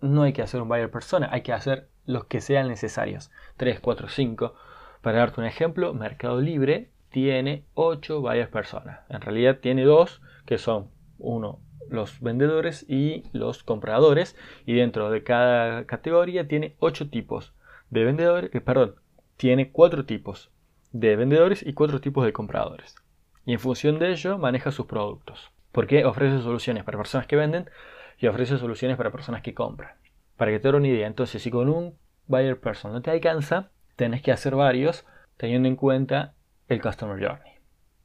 No 0.00 0.22
hay 0.22 0.32
que 0.32 0.42
hacer 0.42 0.60
un 0.60 0.68
buyer 0.68 0.90
persona, 0.90 1.28
hay 1.30 1.42
que 1.42 1.52
hacer 1.52 1.88
los 2.04 2.24
que 2.24 2.40
sean 2.40 2.68
necesarios. 2.68 3.30
3, 3.56 3.80
4, 3.80 4.08
5. 4.08 4.54
Para 5.02 5.18
darte 5.18 5.40
un 5.40 5.46
ejemplo, 5.46 5.94
Mercado 5.94 6.40
Libre 6.40 6.90
tiene 7.10 7.64
8 7.74 8.20
buyer 8.20 8.50
personas. 8.50 9.00
En 9.08 9.20
realidad 9.20 9.58
tiene 9.60 9.84
dos, 9.84 10.20
que 10.46 10.58
son 10.58 10.90
uno 11.18 11.60
los 11.88 12.20
vendedores 12.20 12.84
y 12.88 13.22
los 13.32 13.62
compradores 13.62 14.36
y 14.64 14.74
dentro 14.74 15.08
de 15.08 15.22
cada 15.22 15.86
categoría 15.86 16.48
tiene 16.48 16.74
8 16.80 17.10
tipos 17.10 17.54
de 17.90 18.04
vendedores, 18.04 18.52
eh, 18.52 18.60
perdón, 18.60 18.96
tiene 19.36 19.70
4 19.70 20.04
tipos 20.04 20.50
de 20.90 21.14
vendedores 21.14 21.64
y 21.64 21.74
4 21.74 22.00
tipos 22.00 22.24
de 22.24 22.32
compradores 22.32 22.96
y 23.46 23.52
en 23.52 23.60
función 23.60 23.98
de 23.98 24.10
ello 24.10 24.36
maneja 24.36 24.72
sus 24.72 24.86
productos. 24.86 25.50
Porque 25.72 26.04
ofrece 26.04 26.42
soluciones 26.42 26.84
para 26.84 26.98
personas 26.98 27.26
que 27.26 27.36
venden 27.36 27.70
y 28.18 28.26
ofrece 28.26 28.58
soluciones 28.58 28.96
para 28.96 29.12
personas 29.12 29.40
que 29.40 29.54
compran. 29.54 29.94
Para 30.36 30.50
que 30.50 30.58
te 30.58 30.68
den 30.68 30.74
una 30.74 30.88
idea, 30.88 31.06
entonces 31.06 31.40
si 31.40 31.50
con 31.50 31.68
un 31.68 31.96
buyer 32.26 32.58
person 32.58 32.92
no 32.92 33.00
te 33.00 33.10
alcanza, 33.10 33.70
tenés 33.94 34.20
que 34.20 34.32
hacer 34.32 34.56
varios 34.56 35.06
teniendo 35.36 35.68
en 35.68 35.76
cuenta 35.76 36.34
el 36.68 36.82
Customer 36.82 37.16
Journey. 37.16 37.52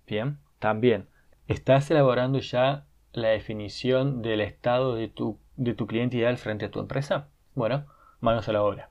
Bien, 0.06 0.38
también, 0.60 1.08
¿estás 1.48 1.90
elaborando 1.90 2.40
ya 2.40 2.86
la 3.14 3.30
definición 3.30 4.22
del 4.22 4.42
estado 4.42 4.96
de 4.96 5.08
tu, 5.08 5.40
de 5.56 5.74
tu 5.74 5.88
cliente 5.88 6.18
ideal 6.18 6.38
frente 6.38 6.66
a 6.66 6.72
tu 6.72 6.80
empresa? 6.80 7.30
Bueno, 7.56 7.88
manos 8.20 8.48
a 8.48 8.54
la 8.54 8.62
obra. 8.62 8.90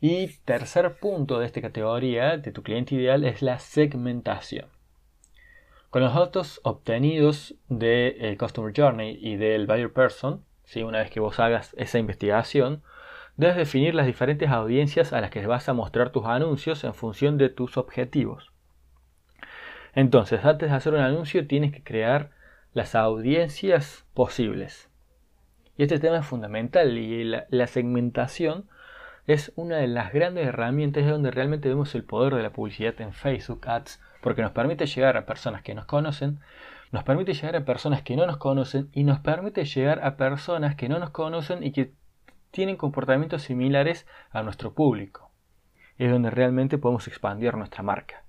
Y 0.00 0.26
tercer 0.44 0.98
punto 0.98 1.38
de 1.38 1.46
esta 1.46 1.62
categoría 1.62 2.38
de 2.38 2.50
tu 2.50 2.62
cliente 2.62 2.96
ideal 2.96 3.24
es 3.24 3.40
la 3.40 3.58
segmentación. 3.58 4.66
Con 5.94 6.02
los 6.02 6.12
datos 6.12 6.60
obtenidos 6.64 7.54
del 7.68 8.16
eh, 8.18 8.36
Customer 8.36 8.74
Journey 8.76 9.16
y 9.22 9.36
del 9.36 9.68
Buyer 9.68 9.92
Person, 9.92 10.44
¿sí? 10.64 10.82
una 10.82 10.98
vez 10.98 11.08
que 11.08 11.20
vos 11.20 11.38
hagas 11.38 11.72
esa 11.78 12.00
investigación, 12.00 12.82
debes 13.36 13.54
definir 13.54 13.94
las 13.94 14.06
diferentes 14.06 14.50
audiencias 14.50 15.12
a 15.12 15.20
las 15.20 15.30
que 15.30 15.46
vas 15.46 15.68
a 15.68 15.72
mostrar 15.72 16.10
tus 16.10 16.26
anuncios 16.26 16.82
en 16.82 16.94
función 16.94 17.38
de 17.38 17.48
tus 17.48 17.76
objetivos. 17.76 18.50
Entonces, 19.94 20.44
antes 20.44 20.68
de 20.68 20.74
hacer 20.74 20.94
un 20.94 20.98
anuncio, 20.98 21.46
tienes 21.46 21.70
que 21.70 21.84
crear 21.84 22.32
las 22.72 22.96
audiencias 22.96 24.04
posibles. 24.14 24.90
Y 25.76 25.84
este 25.84 26.00
tema 26.00 26.18
es 26.18 26.26
fundamental 26.26 26.98
y 26.98 27.22
la 27.22 27.66
segmentación 27.68 28.68
es 29.26 29.52
una 29.56 29.76
de 29.76 29.86
las 29.86 30.12
grandes 30.12 30.46
herramientas 30.46 31.06
donde 31.06 31.30
realmente 31.30 31.68
vemos 31.68 31.94
el 31.94 32.04
poder 32.04 32.34
de 32.34 32.42
la 32.42 32.52
publicidad 32.52 33.00
en 33.00 33.12
Facebook 33.12 33.66
Ads 33.66 34.00
porque 34.20 34.42
nos 34.42 34.52
permite 34.52 34.86
llegar 34.86 35.16
a 35.16 35.26
personas 35.26 35.62
que 35.62 35.74
nos 35.74 35.86
conocen, 35.86 36.40
nos 36.92 37.04
permite 37.04 37.34
llegar 37.34 37.56
a 37.56 37.64
personas 37.64 38.02
que 38.02 38.16
no 38.16 38.26
nos 38.26 38.36
conocen 38.36 38.88
y 38.92 39.04
nos 39.04 39.18
permite 39.20 39.64
llegar 39.64 40.04
a 40.04 40.16
personas 40.16 40.76
que 40.76 40.88
no 40.88 40.98
nos 40.98 41.10
conocen 41.10 41.62
y 41.62 41.72
que 41.72 41.92
tienen 42.50 42.76
comportamientos 42.76 43.42
similares 43.42 44.06
a 44.30 44.42
nuestro 44.42 44.74
público. 44.74 45.30
Es 45.98 46.10
donde 46.10 46.30
realmente 46.30 46.78
podemos 46.78 47.08
expandir 47.08 47.56
nuestra 47.56 47.82
marca. 47.82 48.24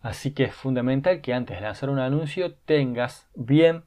Así 0.00 0.32
que 0.32 0.44
es 0.44 0.54
fundamental 0.54 1.20
que 1.20 1.34
antes 1.34 1.56
de 1.56 1.62
lanzar 1.62 1.90
un 1.90 1.98
anuncio 1.98 2.54
tengas 2.54 3.28
bien 3.34 3.84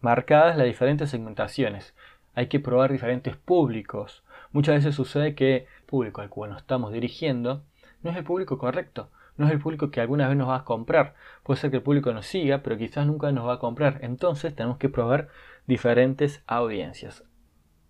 marcadas 0.00 0.56
las 0.56 0.66
diferentes 0.66 1.10
segmentaciones. 1.10 1.94
Hay 2.34 2.48
que 2.48 2.60
probar 2.60 2.92
diferentes 2.92 3.36
públicos. 3.36 4.22
Muchas 4.52 4.76
veces 4.76 4.94
sucede 4.94 5.34
que 5.34 5.56
el 5.56 5.84
público 5.86 6.20
al 6.20 6.28
cual 6.28 6.50
nos 6.50 6.60
estamos 6.60 6.92
dirigiendo 6.92 7.62
no 8.02 8.10
es 8.10 8.16
el 8.16 8.24
público 8.24 8.58
correcto 8.58 9.10
no 9.38 9.46
es 9.46 9.52
el 9.52 9.60
público 9.60 9.90
que 9.90 10.00
alguna 10.00 10.28
vez 10.28 10.36
nos 10.36 10.48
va 10.48 10.56
a 10.56 10.64
comprar. 10.64 11.14
Puede 11.44 11.60
ser 11.60 11.70
que 11.70 11.76
el 11.78 11.82
público 11.82 12.12
nos 12.12 12.26
siga, 12.26 12.58
pero 12.62 12.76
quizás 12.76 13.06
nunca 13.06 13.32
nos 13.32 13.46
va 13.46 13.54
a 13.54 13.58
comprar. 13.58 14.00
Entonces 14.02 14.54
tenemos 14.54 14.76
que 14.78 14.88
probar 14.88 15.28
diferentes 15.66 16.42
audiencias. 16.46 17.24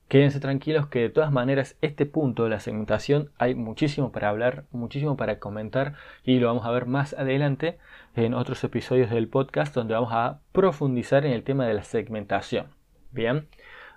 Quédense 0.09 0.41
tranquilos 0.41 0.87
que 0.87 1.01
de 1.01 1.11
todas 1.11 1.33
maneras 1.33 1.77
este 1.83 2.07
punto 2.07 2.45
de 2.45 2.51
la 2.51 2.61
segmentación 2.61 3.31
hay 3.37 3.55
muchísimo 3.55 4.11
para 4.11 4.31
hablar, 4.31 4.65
muchísimo 4.71 5.17
para 5.17 5.39
comentar 5.39 5.95
y 6.25 6.39
lo 6.39 6.47
vamos 6.47 6.65
a 6.65 6.71
ver 6.71 6.87
más 6.87 7.13
adelante 7.13 7.79
en 8.15 8.33
otros 8.33 8.65
episodios 8.65 9.11
del 9.11 9.29
podcast 9.29 9.75
donde 9.75 9.93
vamos 9.93 10.13
a 10.13 10.41
profundizar 10.53 11.27
en 11.27 11.33
el 11.33 11.43
tema 11.43 11.67
de 11.67 11.75
la 11.75 11.83
segmentación. 11.83 12.69
Bien, 13.11 13.49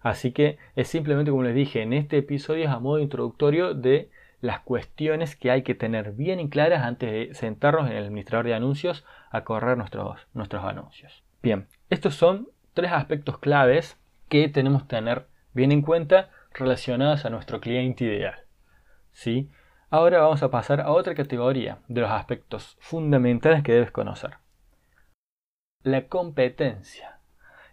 así 0.02 0.32
que 0.32 0.58
es 0.76 0.88
simplemente 0.88 1.32
como 1.32 1.44
les 1.44 1.56
dije 1.56 1.82
en 1.82 1.94
este 1.94 2.18
episodio 2.18 2.66
es 2.66 2.70
a 2.70 2.80
modo 2.80 3.00
introductorio 3.00 3.74
de 3.74 4.10
las 4.42 4.60
cuestiones 4.62 5.36
que 5.36 5.52
hay 5.52 5.62
que 5.62 5.76
tener 5.76 6.14
bien 6.14 6.48
claras 6.50 6.84
antes 6.84 7.12
de 7.12 7.34
sentarnos 7.36 7.90
en 7.90 7.98
el 7.98 8.06
administrador 8.06 8.46
de 8.46 8.56
anuncios 8.56 9.06
a 9.30 9.44
correr 9.44 9.78
nuestros, 9.78 10.28
nuestros 10.34 10.64
anuncios. 10.64 11.24
Bien, 11.44 11.68
estos 11.90 12.16
son 12.16 12.50
tres 12.74 12.92
aspectos 12.92 13.38
claves 13.38 13.98
que 14.30 14.50
tenemos 14.50 14.84
que 14.84 14.90
tener 14.90 15.28
bien 15.54 15.72
en 15.72 15.82
cuenta 15.82 16.30
relacionados 16.54 17.26
a 17.26 17.30
nuestro 17.30 17.60
cliente 17.62 18.06
ideal. 18.06 18.36
¿Sí? 19.12 19.50
Ahora 19.90 20.22
vamos 20.22 20.42
a 20.42 20.50
pasar 20.50 20.82
a 20.82 20.92
otra 20.92 21.16
categoría 21.16 21.80
de 21.88 22.02
los 22.02 22.10
aspectos 22.10 22.78
fundamentales 22.80 23.62
que 23.62 23.74
debes 23.74 23.92
conocer. 23.92 24.38
La 25.84 26.08
competencia. 26.08 27.20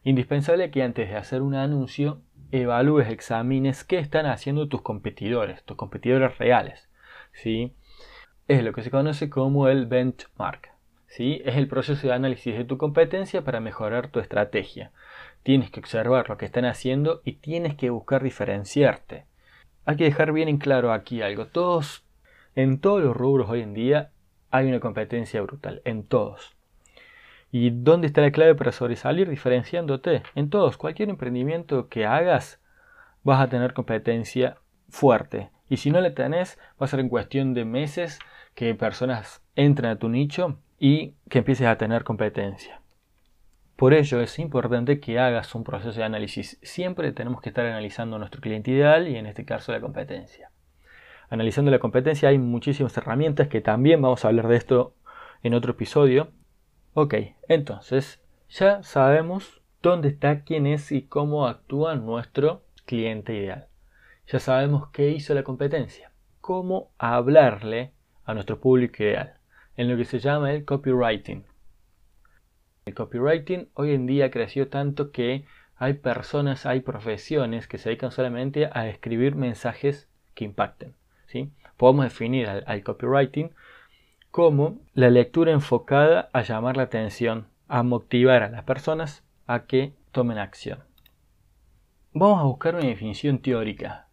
Indispensable 0.04 0.70
que 0.70 0.82
antes 0.82 1.08
de 1.08 1.16
hacer 1.16 1.42
un 1.42 1.54
anuncio 1.54 2.20
evalúes, 2.50 3.08
examines 3.08 3.84
qué 3.84 3.98
están 3.98 4.26
haciendo 4.26 4.68
tus 4.68 4.82
competidores, 4.82 5.62
tus 5.64 5.76
competidores 5.76 6.38
reales. 6.38 6.88
¿sí? 7.32 7.74
Es 8.46 8.64
lo 8.64 8.72
que 8.72 8.82
se 8.82 8.90
conoce 8.90 9.28
como 9.28 9.68
el 9.68 9.86
benchmark. 9.86 10.70
¿sí? 11.06 11.42
Es 11.44 11.56
el 11.56 11.68
proceso 11.68 12.06
de 12.06 12.14
análisis 12.14 12.56
de 12.56 12.64
tu 12.64 12.78
competencia 12.78 13.42
para 13.42 13.60
mejorar 13.60 14.08
tu 14.08 14.20
estrategia. 14.20 14.92
Tienes 15.42 15.70
que 15.70 15.80
observar 15.80 16.28
lo 16.28 16.36
que 16.36 16.46
están 16.46 16.64
haciendo 16.64 17.20
y 17.24 17.34
tienes 17.34 17.74
que 17.74 17.90
buscar 17.90 18.22
diferenciarte. 18.22 19.26
Hay 19.84 19.96
que 19.96 20.04
dejar 20.04 20.32
bien 20.32 20.48
en 20.48 20.58
claro 20.58 20.92
aquí 20.92 21.22
algo. 21.22 21.46
Todos 21.46 22.04
en 22.54 22.80
todos 22.80 23.00
los 23.02 23.16
rubros 23.16 23.48
hoy 23.48 23.60
en 23.60 23.72
día 23.72 24.10
hay 24.50 24.66
una 24.66 24.80
competencia 24.80 25.40
brutal, 25.42 25.80
en 25.84 26.02
todos. 26.02 26.57
¿Y 27.50 27.70
dónde 27.70 28.06
está 28.06 28.20
la 28.20 28.30
clave 28.30 28.54
para 28.54 28.72
sobresalir? 28.72 29.28
Diferenciándote. 29.28 30.22
En 30.34 30.50
todos, 30.50 30.76
cualquier 30.76 31.08
emprendimiento 31.08 31.88
que 31.88 32.06
hagas, 32.06 32.60
vas 33.22 33.40
a 33.40 33.48
tener 33.48 33.72
competencia 33.72 34.58
fuerte. 34.88 35.50
Y 35.68 35.78
si 35.78 35.90
no 35.90 36.00
la 36.00 36.14
tenés, 36.14 36.58
va 36.80 36.84
a 36.84 36.88
ser 36.88 37.00
en 37.00 37.08
cuestión 37.08 37.54
de 37.54 37.64
meses 37.64 38.18
que 38.54 38.74
personas 38.74 39.42
entren 39.56 39.90
a 39.90 39.98
tu 39.98 40.08
nicho 40.08 40.58
y 40.78 41.14
que 41.28 41.38
empieces 41.38 41.66
a 41.66 41.78
tener 41.78 42.04
competencia. 42.04 42.80
Por 43.76 43.94
ello 43.94 44.20
es 44.20 44.38
importante 44.38 45.00
que 45.00 45.18
hagas 45.18 45.54
un 45.54 45.64
proceso 45.64 45.98
de 45.98 46.04
análisis. 46.04 46.58
Siempre 46.62 47.12
tenemos 47.12 47.40
que 47.40 47.50
estar 47.50 47.64
analizando 47.64 48.18
nuestro 48.18 48.40
cliente 48.40 48.72
ideal 48.72 49.08
y 49.08 49.16
en 49.16 49.26
este 49.26 49.44
caso 49.44 49.72
la 49.72 49.80
competencia 49.80 50.50
analizando 51.30 51.70
la 51.70 51.78
competencia 51.78 52.28
hay 52.28 52.38
muchísimas 52.38 52.96
herramientas 52.96 53.48
que 53.48 53.60
también 53.60 54.00
vamos 54.00 54.24
a 54.24 54.28
hablar 54.28 54.48
de 54.48 54.56
esto 54.56 54.94
en 55.42 55.54
otro 55.54 55.72
episodio. 55.72 56.32
Ok, 56.94 57.14
entonces 57.48 58.20
ya 58.48 58.82
sabemos 58.82 59.60
dónde 59.82 60.08
está, 60.08 60.42
quién 60.42 60.66
es 60.66 60.90
y 60.92 61.02
cómo 61.02 61.46
actúa 61.46 61.94
nuestro 61.94 62.62
cliente 62.86 63.34
ideal. 63.34 63.68
Ya 64.26 64.40
sabemos 64.40 64.88
qué 64.90 65.10
hizo 65.10 65.34
la 65.34 65.44
competencia, 65.44 66.10
cómo 66.40 66.90
hablarle 66.98 67.92
a 68.24 68.34
nuestro 68.34 68.60
público 68.60 69.02
ideal, 69.02 69.34
en 69.76 69.88
lo 69.88 69.96
que 69.96 70.04
se 70.04 70.18
llama 70.18 70.52
el 70.52 70.64
copywriting. 70.64 71.44
El 72.84 72.94
copywriting 72.94 73.68
hoy 73.74 73.92
en 73.92 74.06
día 74.06 74.30
creció 74.30 74.68
tanto 74.68 75.12
que 75.12 75.44
hay 75.76 75.94
personas, 75.94 76.66
hay 76.66 76.80
profesiones 76.80 77.68
que 77.68 77.78
se 77.78 77.90
dedican 77.90 78.10
solamente 78.10 78.68
a 78.72 78.88
escribir 78.88 79.36
mensajes 79.36 80.08
que 80.34 80.44
impacten. 80.44 80.94
Podemos 81.76 82.04
definir 82.04 82.48
al, 82.48 82.82
copywriting 82.82 83.50
como 84.30 84.78
la 84.94 85.10
lectura 85.10 85.52
enfocada 85.52 86.28
a 86.32 86.42
llamar 86.42 86.76
la 86.76 86.84
atención, 86.84 87.46
a 87.66 87.82
motivar 87.82 88.42
a 88.42 88.50
las 88.50 88.64
personas 88.64 89.24
a 89.46 89.66
que 89.66 89.92
tomen 90.12 90.38
acción. 90.38 90.80
Vamos 92.12 92.40
a 92.40 92.44
buscar 92.44 92.74
una 92.74 92.86
definición 92.86 93.38
teórica. 93.38 94.08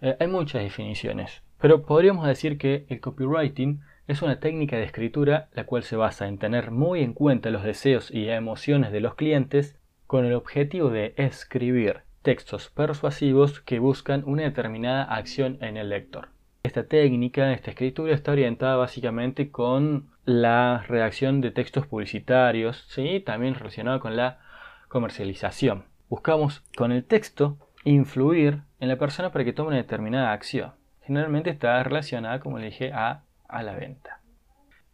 Eh, 0.00 0.16
hay 0.18 0.26
muchas 0.26 0.62
definiciones, 0.62 1.42
pero 1.58 1.82
podríamos 1.82 2.26
decir 2.26 2.58
que 2.58 2.86
el 2.88 3.00
copywriting 3.00 3.80
es 4.08 4.22
una 4.22 4.40
técnica 4.40 4.76
de 4.76 4.84
escritura 4.84 5.48
la 5.52 5.64
cual 5.64 5.82
se 5.84 5.96
basa 5.96 6.26
en 6.26 6.38
tener 6.38 6.70
muy 6.70 7.02
en 7.02 7.12
cuenta 7.12 7.50
los 7.50 7.62
deseos 7.62 8.10
y 8.10 8.28
emociones 8.28 8.92
de 8.92 9.00
los 9.00 9.14
clientes 9.14 9.78
con 10.06 10.24
el 10.24 10.34
objetivo 10.34 10.90
de 10.90 11.14
escribir 11.16 12.02
textos 12.22 12.70
persuasivos 12.70 13.60
que 13.60 13.78
buscan 13.78 14.22
una 14.26 14.42
determinada 14.42 15.04
acción 15.04 15.58
en 15.60 15.76
el 15.76 15.88
lector. 15.88 16.28
Esta 16.62 16.84
técnica, 16.84 17.52
esta 17.52 17.72
escritura 17.72 18.14
está 18.14 18.30
orientada 18.30 18.76
básicamente 18.76 19.50
con 19.50 20.10
la 20.24 20.84
redacción 20.86 21.40
de 21.40 21.50
textos 21.50 21.88
publicitarios, 21.88 22.84
¿sí? 22.88 23.18
también 23.18 23.56
relacionado 23.56 23.98
con 23.98 24.14
la 24.14 24.38
comercialización. 24.86 25.86
Buscamos 26.08 26.62
con 26.76 26.92
el 26.92 27.04
texto 27.04 27.58
influir 27.82 28.62
en 28.78 28.88
la 28.88 28.96
persona 28.96 29.32
para 29.32 29.44
que 29.44 29.52
tome 29.52 29.68
una 29.68 29.78
determinada 29.78 30.32
acción. 30.32 30.72
Generalmente 31.02 31.50
está 31.50 31.82
relacionada, 31.82 32.38
como 32.38 32.58
le 32.58 32.66
dije, 32.66 32.92
a, 32.92 33.24
a 33.48 33.62
la 33.64 33.74
venta. 33.74 34.20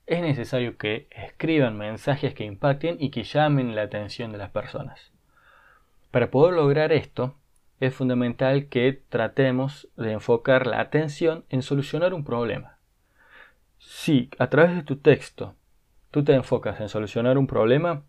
Es 0.07 0.23
necesario 0.23 0.79
que 0.79 1.07
escriban 1.11 1.77
mensajes 1.77 2.33
que 2.33 2.45
impacten 2.45 2.97
y 2.99 3.11
que 3.11 3.25
llamen 3.25 3.77
la 3.77 3.83
atención 3.83 4.33
de 4.33 4.39
las 4.39 4.51
personas. 4.51 5.13
Para 6.11 6.31
poder 6.31 6.55
lograr 6.55 6.93
esto, 6.93 7.35
es 7.81 7.95
fundamental 7.95 8.67
que 8.67 9.03
tratemos 9.09 9.89
de 9.97 10.13
enfocar 10.13 10.67
la 10.67 10.81
atención 10.81 11.45
en 11.49 11.63
solucionar 11.63 12.15
un 12.15 12.25
problema. 12.25 12.79
Si 13.79 14.31
a 14.39 14.49
través 14.49 14.75
de 14.75 14.83
tu 14.83 14.97
texto 14.97 15.55
tú 16.11 16.25
te 16.25 16.35
enfocas 16.35 16.81
en 16.81 16.89
solucionar 16.89 17.39
un 17.39 17.47
problema, 17.47 18.03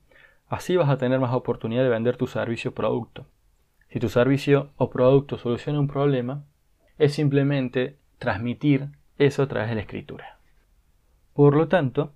así 0.47 0.75
vas 0.75 0.89
a 0.89 0.97
tener 0.97 1.19
más 1.19 1.33
oportunidad 1.33 1.83
de 1.83 1.89
vender 1.89 2.17
tu 2.17 2.27
servicio 2.27 2.71
o 2.71 2.73
producto. 2.73 3.27
Si 3.89 3.99
tu 3.99 4.09
servicio 4.09 4.71
o 4.77 4.89
producto 4.89 5.37
soluciona 5.37 5.79
un 5.79 5.87
problema, 5.87 6.43
es 6.97 7.13
simplemente 7.13 7.97
transmitir 8.17 8.89
eso 9.17 9.43
a 9.43 9.47
través 9.47 9.69
de 9.69 9.75
la 9.75 9.81
escritura. 9.81 10.37
Por 11.33 11.55
lo 11.55 11.67
tanto, 11.67 12.13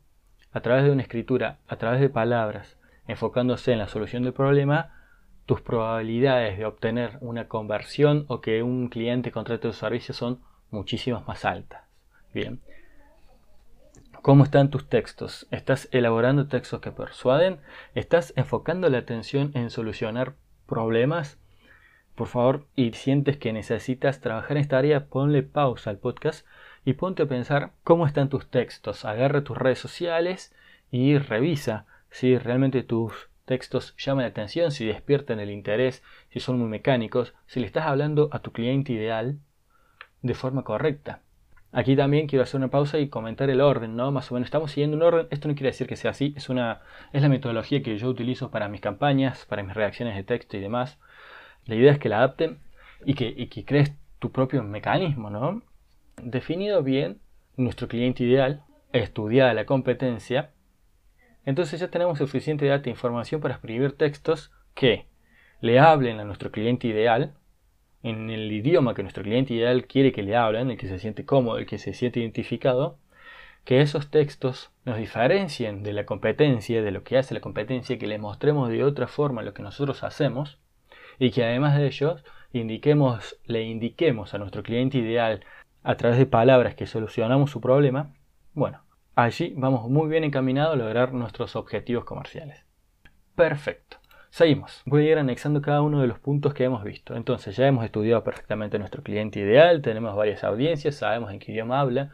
a 0.51 0.61
través 0.61 0.83
de 0.83 0.91
una 0.91 1.01
escritura, 1.01 1.59
a 1.67 1.77
través 1.77 1.99
de 1.99 2.09
palabras, 2.09 2.77
enfocándose 3.07 3.71
en 3.71 3.79
la 3.79 3.87
solución 3.87 4.23
del 4.23 4.33
problema, 4.33 5.02
tus 5.45 5.61
probabilidades 5.61 6.57
de 6.57 6.65
obtener 6.65 7.17
una 7.21 7.47
conversión 7.47 8.25
o 8.27 8.41
que 8.41 8.63
un 8.63 8.87
cliente 8.89 9.31
contrate 9.31 9.67
tu 9.67 9.73
servicio 9.73 10.13
son 10.13 10.39
muchísimas 10.71 11.27
más 11.27 11.45
altas. 11.45 11.83
Bien. 12.33 12.61
¿Cómo 14.21 14.45
están 14.45 14.69
tus 14.69 14.87
textos? 14.87 15.47
¿Estás 15.51 15.89
elaborando 15.91 16.47
textos 16.47 16.79
que 16.79 16.91
persuaden? 16.91 17.59
¿Estás 17.93 18.31
enfocando 18.37 18.89
la 18.89 18.99
atención 18.99 19.51
en 19.53 19.69
solucionar 19.69 20.35
problemas? 20.65 21.37
Por 22.15 22.27
favor, 22.27 22.65
y 22.75 22.93
sientes 22.93 23.37
que 23.37 23.51
necesitas 23.51 24.21
trabajar 24.21 24.51
en 24.51 24.61
esta 24.61 24.77
área, 24.77 25.07
ponle 25.07 25.43
pausa 25.43 25.89
al 25.89 25.97
podcast 25.97 26.45
y 26.85 26.93
ponte 26.93 27.23
a 27.23 27.27
pensar 27.27 27.71
cómo 27.83 28.05
están 28.07 28.29
tus 28.29 28.49
textos. 28.49 29.03
Agarra 29.03 29.43
tus 29.43 29.57
redes 29.57 29.79
sociales 29.79 30.55
y 30.89 31.17
revisa 31.17 31.85
si 32.09 32.37
realmente 32.37 32.83
tus 32.83 33.29
textos 33.45 33.95
llaman 33.97 34.23
la 34.23 34.29
atención, 34.29 34.71
si 34.71 34.85
despiertan 34.85 35.39
el 35.39 35.51
interés, 35.51 36.03
si 36.29 36.39
son 36.39 36.59
muy 36.59 36.67
mecánicos, 36.67 37.33
si 37.45 37.59
le 37.59 37.65
estás 37.65 37.85
hablando 37.85 38.29
a 38.31 38.39
tu 38.39 38.51
cliente 38.51 38.93
ideal 38.93 39.39
de 40.21 40.33
forma 40.33 40.63
correcta. 40.63 41.21
Aquí 41.71 41.95
también 41.95 42.27
quiero 42.27 42.43
hacer 42.43 42.59
una 42.59 42.69
pausa 42.69 42.99
y 42.99 43.09
comentar 43.09 43.49
el 43.49 43.59
orden, 43.59 43.95
¿no? 43.95 44.11
Más 44.11 44.31
o 44.31 44.35
menos 44.35 44.45
estamos 44.45 44.71
siguiendo 44.71 44.95
un 44.95 45.01
orden. 45.01 45.27
Esto 45.31 45.47
no 45.47 45.55
quiere 45.55 45.71
decir 45.71 45.87
que 45.87 45.95
sea 45.95 46.11
así, 46.11 46.33
es 46.37 46.49
una 46.49 46.81
es 47.11 47.23
la 47.23 47.29
metodología 47.29 47.81
que 47.81 47.97
yo 47.97 48.09
utilizo 48.09 48.51
para 48.51 48.69
mis 48.69 48.79
campañas, 48.79 49.45
para 49.45 49.63
mis 49.63 49.73
reacciones 49.73 50.15
de 50.15 50.23
texto 50.23 50.55
y 50.55 50.59
demás. 50.59 50.99
La 51.65 51.75
idea 51.75 51.91
es 51.91 51.97
que 51.97 52.09
la 52.09 52.17
adapten 52.17 52.59
y 53.05 53.15
que, 53.15 53.33
y 53.35 53.47
que 53.47 53.65
crees 53.65 53.93
tu 54.19 54.31
propio 54.31 54.63
mecanismo, 54.63 55.31
¿no? 55.31 55.63
Definido 56.21 56.83
bien 56.83 57.19
nuestro 57.57 57.87
cliente 57.87 58.23
ideal, 58.23 58.63
estudiada 58.91 59.55
la 59.55 59.65
competencia, 59.65 60.51
entonces 61.45 61.79
ya 61.79 61.89
tenemos 61.89 62.17
suficiente 62.17 62.65
data 62.65 62.89
e 62.89 62.91
información 62.91 63.41
para 63.41 63.55
escribir 63.55 63.93
textos 63.93 64.51
que 64.73 65.07
le 65.61 65.79
hablen 65.79 66.19
a 66.19 66.25
nuestro 66.25 66.51
cliente 66.51 66.87
ideal, 66.87 67.33
en 68.01 68.29
el 68.29 68.51
idioma 68.51 68.93
que 68.93 69.01
nuestro 69.01 69.23
cliente 69.23 69.53
ideal 69.53 69.87
quiere 69.87 70.11
que 70.11 70.23
le 70.23 70.35
hablen, 70.35 70.71
el 70.71 70.77
que 70.77 70.87
se 70.87 70.99
siente 70.99 71.25
cómodo, 71.25 71.57
el 71.57 71.65
que 71.65 71.77
se 71.77 71.93
siente 71.93 72.19
identificado, 72.19 72.97
que 73.63 73.81
esos 73.81 74.09
textos 74.09 74.71
nos 74.83 74.97
diferencien 74.97 75.83
de 75.83 75.93
la 75.93 76.05
competencia, 76.05 76.81
de 76.81 76.91
lo 76.91 77.03
que 77.03 77.17
hace 77.17 77.33
la 77.33 77.39
competencia, 77.39 77.97
que 77.97 78.07
le 78.07 78.17
mostremos 78.17 78.69
de 78.69 78.83
otra 78.83 79.07
forma 79.07 79.41
lo 79.41 79.53
que 79.53 79.63
nosotros 79.63 80.03
hacemos 80.03 80.59
y 81.17 81.31
que 81.31 81.45
además 81.45 81.77
de 81.77 81.87
ello 81.87 82.17
indiquemos, 82.51 83.39
le 83.45 83.63
indiquemos 83.63 84.33
a 84.33 84.37
nuestro 84.37 84.63
cliente 84.63 84.97
ideal 84.97 85.45
a 85.83 85.95
través 85.95 86.17
de 86.17 86.25
palabras 86.25 86.75
que 86.75 86.87
solucionamos 86.87 87.51
su 87.51 87.61
problema, 87.61 88.13
bueno, 88.53 88.81
Allí 89.15 89.53
vamos 89.55 89.87
muy 89.89 90.09
bien 90.09 90.23
encaminados 90.23 90.73
a 90.73 90.77
lograr 90.77 91.13
nuestros 91.13 91.55
objetivos 91.55 92.03
comerciales. 92.03 92.65
Perfecto. 93.35 93.97
Seguimos. 94.31 94.81
Voy 94.87 95.07
a 95.07 95.11
ir 95.11 95.17
anexando 95.19 95.61
cada 95.61 95.83
uno 95.83 96.01
de 96.01 96.07
los 96.07 96.17
puntos 96.17 96.55
que 96.55 96.63
hemos 96.63 96.83
visto. 96.83 97.15
Entonces 97.15 97.55
ya 97.55 97.67
hemos 97.67 97.85
estudiado 97.85 98.23
perfectamente 98.23 98.79
nuestro 98.79 99.03
cliente 99.03 99.39
ideal, 99.39 99.83
tenemos 99.83 100.15
varias 100.15 100.43
audiencias, 100.43 100.95
sabemos 100.95 101.31
en 101.31 101.37
qué 101.37 101.51
idioma 101.51 101.79
habla, 101.79 102.09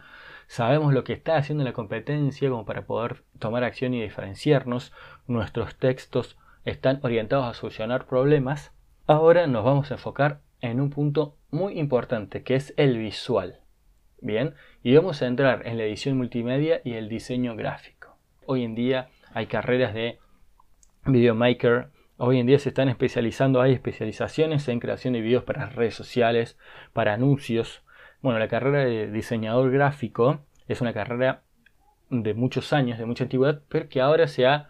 sabemos 0.47 0.93
lo 0.93 1.05
que 1.05 1.13
está 1.13 1.37
haciendo 1.37 1.63
la 1.63 1.71
competencia 1.71 2.49
como 2.49 2.65
para 2.65 2.85
poder 2.85 3.23
tomar 3.39 3.63
acción 3.63 3.93
y 3.93 4.01
diferenciarnos. 4.01 4.91
Nuestros 5.25 5.77
textos 5.77 6.37
están 6.65 6.99
orientados 7.03 7.45
a 7.45 7.53
solucionar 7.53 8.07
problemas. 8.07 8.73
Ahora 9.07 9.47
nos 9.47 9.63
vamos 9.63 9.89
a 9.89 9.93
enfocar 9.93 10.41
en 10.59 10.81
un 10.81 10.89
punto 10.89 11.37
muy 11.49 11.79
importante 11.79 12.43
que 12.43 12.55
es 12.55 12.73
el 12.75 12.97
visual. 12.97 13.61
Bien, 14.21 14.55
y 14.83 14.95
vamos 14.95 15.21
a 15.21 15.27
entrar 15.27 15.67
en 15.67 15.77
la 15.77 15.83
edición 15.83 16.17
multimedia 16.17 16.81
y 16.83 16.93
el 16.93 17.09
diseño 17.09 17.55
gráfico. 17.55 18.17
Hoy 18.45 18.63
en 18.63 18.75
día 18.75 19.09
hay 19.33 19.47
carreras 19.47 19.93
de 19.93 20.19
videomaker 21.05 21.89
Hoy 22.21 22.37
en 22.37 22.47
día 22.47 22.59
se 22.59 22.67
están 22.67 22.89
especializando, 22.89 23.61
hay 23.61 23.71
especializaciones 23.71 24.67
en 24.67 24.81
creación 24.81 25.13
de 25.13 25.21
videos 25.21 25.45
para 25.45 25.69
redes 25.69 25.95
sociales, 25.95 26.57
para 26.91 27.13
anuncios. 27.13 27.81
Bueno, 28.21 28.39
la 28.39 28.49
carrera 28.49 28.83
de 28.83 29.09
diseñador 29.09 29.71
gráfico 29.71 30.41
es 30.67 30.81
una 30.81 30.91
carrera 30.91 31.43
de 32.09 32.33
muchos 32.33 32.73
años, 32.73 32.99
de 32.99 33.05
mucha 33.05 33.23
antigüedad, 33.23 33.61
pero 33.69 33.87
que 33.87 34.01
ahora 34.01 34.27
se 34.27 34.45
ha 34.45 34.67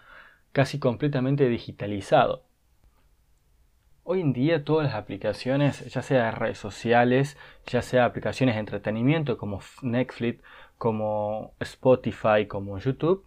casi 0.52 0.78
completamente 0.78 1.50
digitalizado. 1.50 2.44
Hoy 4.12 4.22
en 4.22 4.34
día 4.34 4.66
todas 4.66 4.88
las 4.88 4.96
aplicaciones, 4.96 5.86
ya 5.94 6.02
sea 6.02 6.32
redes 6.32 6.58
sociales, 6.58 7.38
ya 7.68 7.84
sea 7.84 8.06
aplicaciones 8.06 8.56
de 8.56 8.62
entretenimiento 8.62 9.38
como 9.38 9.60
Netflix, 9.84 10.42
como 10.80 11.54
Spotify, 11.60 12.48
como 12.48 12.80
YouTube, 12.80 13.24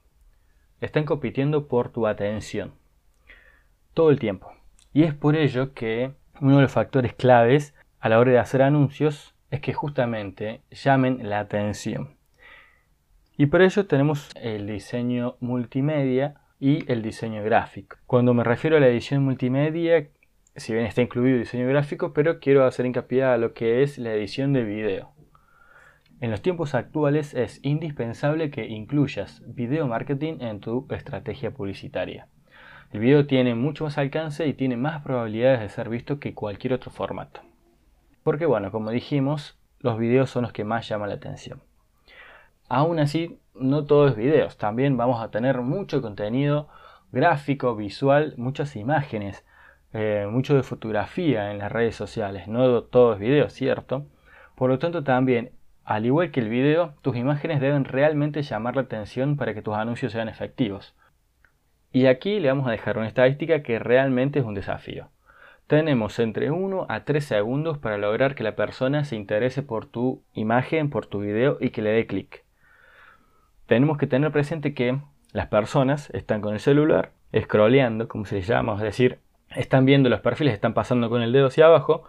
están 0.81 1.05
compitiendo 1.05 1.69
por 1.69 1.91
tu 1.91 2.09
atención 2.09 2.73
todo 3.95 4.11
el 4.11 4.19
tiempo. 4.19 4.53
Y 4.93 5.05
es 5.05 5.15
por 5.15 5.37
ello 5.37 5.73
que 5.73 6.15
uno 6.41 6.57
de 6.57 6.63
los 6.63 6.73
factores 6.73 7.15
claves 7.15 7.77
a 8.01 8.09
la 8.09 8.19
hora 8.19 8.33
de 8.33 8.41
hacer 8.41 8.61
anuncios 8.61 9.37
es 9.53 9.61
que 9.61 9.75
justamente 9.75 10.63
llamen 10.73 11.31
la 11.31 11.39
atención. 11.39 12.17
Y 13.37 13.47
por 13.47 13.63
ello 13.63 13.87
tenemos 13.87 14.31
el 14.35 14.67
diseño 14.67 15.37
multimedia 15.39 16.41
y 16.59 16.91
el 16.91 17.03
diseño 17.03 17.45
gráfico. 17.45 17.99
Cuando 18.05 18.35
me 18.35 18.43
refiero 18.43 18.79
a 18.79 18.81
la 18.81 18.89
edición 18.89 19.23
multimedia, 19.23 20.09
si 20.57 20.73
bien 20.73 20.85
está 20.87 21.03
incluido 21.03 21.39
diseño 21.39 21.67
gráfico, 21.69 22.13
pero 22.13 22.41
quiero 22.41 22.65
hacer 22.65 22.87
hincapié 22.87 23.25
a 23.25 23.39
lo 23.39 23.55
que 23.55 23.83
es 23.83 23.99
la 23.99 24.13
edición 24.13 24.53
de 24.53 24.65
video. 24.65 25.13
En 26.21 26.31
los 26.31 26.41
tiempos 26.41 26.75
actuales 26.75 27.35
es 27.35 27.59
indispensable 27.65 28.51
que 28.51 28.67
incluyas 28.69 29.43
video 29.47 29.89
marketing 29.89 30.35
en 30.41 30.61
tu 30.61 30.87
estrategia 30.91 31.51
publicitaria. 31.51 32.29
El 32.93 33.01
video 33.01 33.27
tiene 33.27 33.55
mucho 33.55 33.85
más 33.85 33.99
alcance 33.99 34.47
y 34.47 34.53
tiene 34.53 34.77
más 34.77 35.03
probabilidades 35.03 35.61
de 35.61 35.69
ser 35.69 35.89
visto 35.89 36.21
que 36.21 36.35
cualquier 36.35 36.75
otro 36.75 36.91
formato. 36.91 37.41
Porque 38.23 38.47
bueno, 38.47 38.71
como 38.71 38.91
dijimos, 38.91 39.59
los 39.81 39.99
videos 39.99 40.31
son 40.31 40.43
los 40.43 40.53
que 40.53 40.63
más 40.63 40.89
llaman 40.89 41.09
la 41.09 41.17
atención. 41.17 41.63
Aún 42.69 43.01
así, 43.01 43.41
no 43.55 43.85
todo 43.87 44.07
es 44.07 44.15
videos, 44.15 44.59
también 44.59 44.97
vamos 44.97 45.21
a 45.23 45.31
tener 45.31 45.61
mucho 45.63 46.03
contenido 46.03 46.69
gráfico, 47.11 47.75
visual, 47.75 48.35
muchas 48.37 48.77
imágenes, 48.77 49.45
eh, 49.93 50.27
mucho 50.31 50.55
de 50.55 50.63
fotografía 50.63 51.51
en 51.51 51.59
las 51.59 51.71
redes 51.71 51.95
sociales, 51.97 52.49
no 52.49 52.83
todo 52.83 53.15
es 53.15 53.19
video, 53.19 53.51
¿cierto? 53.51 54.07
Por 54.55 54.71
lo 54.71 54.79
tanto, 54.79 55.05
también, 55.05 55.53
al 55.85 56.07
igual 56.07 56.31
que 56.31 56.41
el 56.41 56.49
video, 56.49 56.95
tus 57.03 57.17
imágenes 57.17 57.61
deben 57.61 57.85
realmente 57.85 58.43
llamar 58.43 58.77
la 58.77 58.83
atención 58.83 59.37
para 59.37 59.55
que 59.55 59.63
tus 59.63 59.75
anuncios 59.75 60.13
sean 60.13 60.29
efectivos. 60.29 60.95
Y 61.93 62.07
aquí 62.07 62.41
le 62.41 62.49
vamos 62.49 62.67
a 62.67 62.71
dejar 62.71 62.97
una 62.97 63.09
estadística 63.09 63.63
que 63.63 63.79
realmente 63.79 64.39
es 64.39 64.45
un 64.45 64.55
desafío. 64.55 65.09
Tenemos 65.67 66.19
entre 66.19 66.51
1 66.51 66.87
a 66.89 67.05
3 67.05 67.25
segundos 67.25 67.79
para 67.79 67.99
lograr 67.99 68.35
que 68.35 68.45
la 68.45 68.57
persona 68.57 69.05
se 69.05 69.17
interese 69.17 69.63
por 69.63 69.87
tu 69.87 70.23
imagen, 70.33 70.91
por 70.91 71.07
tu 71.07 71.21
video 71.21 71.59
y 71.61 71.71
que 71.71 71.83
le 71.83 71.91
dé 71.91 72.07
clic. 72.07 72.45
Tenemos 73.67 73.99
que 73.99 74.07
tener 74.07 74.33
presente 74.33 74.75
que 74.75 75.01
las 75.33 75.47
personas 75.47 76.11
están 76.11 76.41
con 76.41 76.55
el 76.55 76.61
celular, 76.61 77.13
scrolleando, 77.39 78.09
como 78.09 78.27
se 78.27 78.43
llama, 78.43 78.75
es 78.75 78.83
decir, 78.83 79.19
están 79.57 79.85
viendo 79.85 80.09
los 80.09 80.21
perfiles, 80.21 80.55
están 80.55 80.75
pasando 80.75 81.09
con 81.09 81.23
el 81.23 81.33
dedo 81.33 81.47
hacia 81.47 81.67
abajo, 81.67 82.05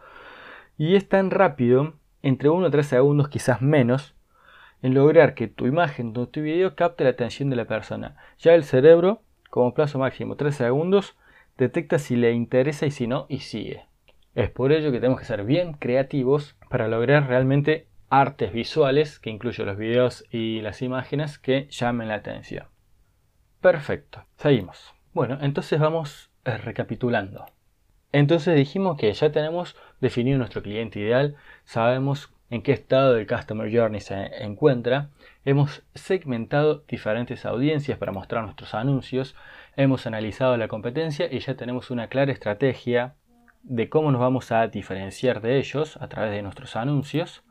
y 0.78 0.96
es 0.96 1.08
tan 1.08 1.32
rápido, 1.32 1.94
entre 2.22 2.50
1 2.50 2.68
a 2.68 2.72
3 2.72 2.86
segundos, 2.86 3.30
quizás 3.30 3.62
menos, 3.62 4.16
en 4.82 4.94
lograr 4.94 5.34
que 5.34 5.48
tu 5.48 5.66
imagen 5.66 6.14
o 6.18 6.28
tu 6.28 6.42
video 6.42 6.76
capte 6.76 7.04
la 7.04 7.12
atención 7.12 7.50
de 7.50 7.56
la 7.56 7.66
persona. 7.66 8.18
Ya 8.40 8.54
el 8.54 8.64
cerebro 8.64 9.22
como 9.54 9.76
plazo 9.76 10.00
máximo 10.00 10.36
3 10.36 10.56
segundos, 10.56 11.16
detecta 11.60 12.00
si 12.00 12.16
le 12.16 12.32
interesa 12.32 12.88
y 12.88 12.92
si 12.92 13.06
no, 13.06 13.28
y 13.30 13.42
sigue. 13.42 13.86
Es 14.34 14.50
por 14.50 14.72
ello 14.72 14.92
que 14.92 15.00
tenemos 15.00 15.20
que 15.20 15.28
ser 15.28 15.44
bien 15.44 15.74
creativos 15.74 16.58
para 16.72 16.88
lograr 16.88 17.28
realmente 17.28 17.88
artes 18.10 18.52
visuales, 18.52 19.20
que 19.20 19.30
incluyen 19.30 19.68
los 19.68 19.78
videos 19.78 20.26
y 20.32 20.62
las 20.62 20.82
imágenes, 20.82 21.38
que 21.38 21.68
llamen 21.70 22.08
la 22.08 22.16
atención. 22.16 22.66
Perfecto, 23.62 24.26
seguimos. 24.38 24.96
Bueno, 25.14 25.38
entonces 25.40 25.80
vamos 25.80 26.32
recapitulando. 26.46 27.46
Entonces 28.12 28.56
dijimos 28.56 28.98
que 28.98 29.12
ya 29.14 29.32
tenemos 29.32 29.76
definido 30.00 30.38
nuestro 30.38 30.62
cliente 30.62 31.00
ideal, 31.00 31.36
sabemos 31.66 32.32
en 32.50 32.62
qué 32.62 32.74
estado 32.74 33.14
del 33.14 33.28
Customer 33.28 33.72
Journey 33.76 34.02
se 34.02 34.44
encuentra, 34.44 35.10
Hemos 35.46 35.84
segmentado 35.94 36.84
diferentes 36.88 37.46
audiencias 37.46 37.98
para 37.98 38.14
mostrar 38.14 38.44
nuestros 38.44 38.74
anuncios, 38.74 39.36
hemos 39.76 40.08
analizado 40.08 40.56
la 40.56 40.70
competencia 40.70 41.28
y 41.30 41.40
ya 41.40 41.56
tenemos 41.56 41.92
una 41.92 42.08
clara 42.08 42.32
estrategia 42.32 43.16
de 43.62 43.90
cómo 43.90 44.10
nos 44.14 44.22
vamos 44.22 44.54
a 44.54 44.68
diferenciar 44.68 45.42
de 45.42 45.58
ellos 45.58 45.98
a 45.98 46.08
través 46.08 46.32
de 46.32 46.42
nuestros 46.42 46.78
anuncios. 46.78 47.44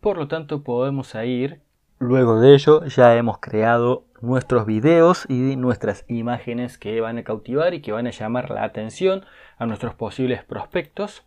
Por 0.00 0.16
lo 0.16 0.28
tanto, 0.28 0.62
podemos 0.62 1.12
ir. 1.16 1.60
Luego 1.98 2.40
de 2.40 2.54
ello, 2.54 2.84
ya 2.84 3.16
hemos 3.16 3.38
creado 3.38 4.04
nuestros 4.20 4.66
videos 4.66 5.26
y 5.28 5.56
nuestras 5.56 6.04
imágenes 6.08 6.78
que 6.78 7.00
van 7.00 7.18
a 7.18 7.24
cautivar 7.24 7.74
y 7.74 7.80
que 7.80 7.92
van 7.92 8.06
a 8.06 8.10
llamar 8.10 8.50
la 8.50 8.64
atención 8.64 9.24
a 9.58 9.66
nuestros 9.66 9.94
posibles 9.94 10.44
prospectos. 10.44 11.24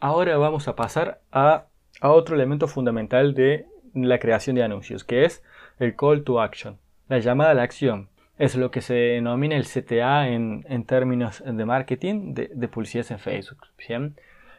Ahora 0.00 0.38
vamos 0.38 0.68
a 0.68 0.76
pasar 0.76 1.20
a, 1.32 1.66
a 2.00 2.10
otro 2.10 2.34
elemento 2.34 2.66
fundamental 2.68 3.34
de 3.34 3.66
la 3.94 4.18
creación 4.18 4.56
de 4.56 4.62
anuncios, 4.62 5.04
que 5.04 5.24
es 5.24 5.42
el 5.78 5.96
call 5.96 6.24
to 6.24 6.40
action, 6.40 6.78
la 7.08 7.18
llamada 7.18 7.50
a 7.50 7.54
la 7.54 7.62
acción. 7.62 8.08
Es 8.38 8.56
lo 8.56 8.70
que 8.70 8.80
se 8.80 8.94
denomina 8.94 9.56
el 9.56 9.66
CTA 9.66 10.28
en, 10.28 10.84
términos 10.86 11.42
de 11.44 11.64
marketing 11.66 12.32
de, 12.32 12.50
de 12.54 12.68
publicidad 12.68 13.06
en 13.10 13.18
Facebook. 13.18 13.66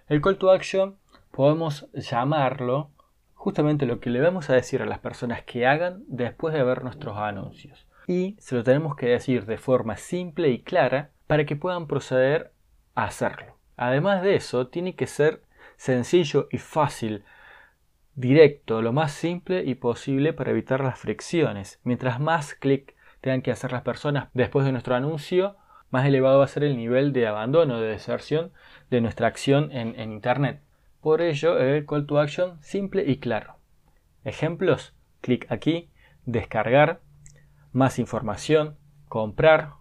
El 0.07 0.21
call 0.21 0.37
to 0.37 0.51
action 0.51 0.97
podemos 1.31 1.89
llamarlo 1.93 2.91
justamente 3.41 3.87
lo 3.87 3.99
que 3.99 4.11
le 4.11 4.21
vamos 4.21 4.51
a 4.51 4.53
decir 4.53 4.83
a 4.83 4.85
las 4.85 4.99
personas 4.99 5.41
que 5.41 5.65
hagan 5.65 6.03
después 6.05 6.53
de 6.53 6.61
ver 6.61 6.83
nuestros 6.83 7.17
anuncios. 7.17 7.87
Y 8.05 8.35
se 8.37 8.53
lo 8.53 8.63
tenemos 8.63 8.95
que 8.95 9.07
decir 9.07 9.47
de 9.47 9.57
forma 9.57 9.97
simple 9.97 10.49
y 10.49 10.61
clara 10.61 11.09
para 11.25 11.43
que 11.47 11.55
puedan 11.55 11.87
proceder 11.87 12.51
a 12.93 13.05
hacerlo. 13.05 13.57
Además 13.77 14.21
de 14.21 14.35
eso, 14.35 14.67
tiene 14.67 14.93
que 14.93 15.07
ser 15.07 15.41
sencillo 15.75 16.49
y 16.51 16.59
fácil 16.59 17.23
directo, 18.13 18.83
lo 18.83 18.93
más 18.93 19.11
simple 19.11 19.63
y 19.65 19.73
posible 19.73 20.33
para 20.33 20.51
evitar 20.51 20.83
las 20.83 20.99
fricciones. 20.99 21.79
Mientras 21.83 22.19
más 22.19 22.53
clic 22.53 22.95
tengan 23.21 23.41
que 23.41 23.49
hacer 23.49 23.71
las 23.71 23.81
personas 23.81 24.29
después 24.35 24.67
de 24.67 24.71
nuestro 24.71 24.93
anuncio, 24.93 25.55
más 25.89 26.05
elevado 26.05 26.37
va 26.37 26.45
a 26.45 26.47
ser 26.47 26.63
el 26.63 26.77
nivel 26.77 27.11
de 27.11 27.25
abandono, 27.25 27.81
de 27.81 27.87
deserción 27.87 28.51
de 28.91 29.01
nuestra 29.01 29.25
acción 29.25 29.71
en, 29.71 29.99
en 29.99 30.11
Internet. 30.11 30.61
Por 31.01 31.21
ello, 31.21 31.57
el 31.59 31.85
call 31.85 32.05
to 32.05 32.19
action 32.19 32.61
simple 32.61 33.03
y 33.05 33.17
claro. 33.17 33.57
Ejemplos, 34.23 34.93
clic 35.21 35.51
aquí, 35.51 35.89
descargar, 36.25 37.01
más 37.71 37.99
información, 37.99 38.77
comprar, 39.07 39.71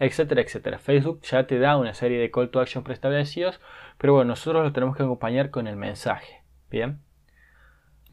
etcétera, 0.00 0.40
etcétera. 0.40 0.78
Facebook 0.78 1.22
ya 1.22 1.46
te 1.46 1.58
da 1.58 1.76
una 1.76 1.94
serie 1.94 2.18
de 2.18 2.30
call 2.30 2.50
to 2.50 2.60
action 2.60 2.84
preestablecidos, 2.84 3.60
pero 3.98 4.14
bueno, 4.14 4.30
nosotros 4.30 4.64
lo 4.64 4.72
tenemos 4.72 4.96
que 4.96 5.04
acompañar 5.04 5.50
con 5.50 5.66
el 5.66 5.76
mensaje. 5.76 6.42
Bien. 6.70 7.00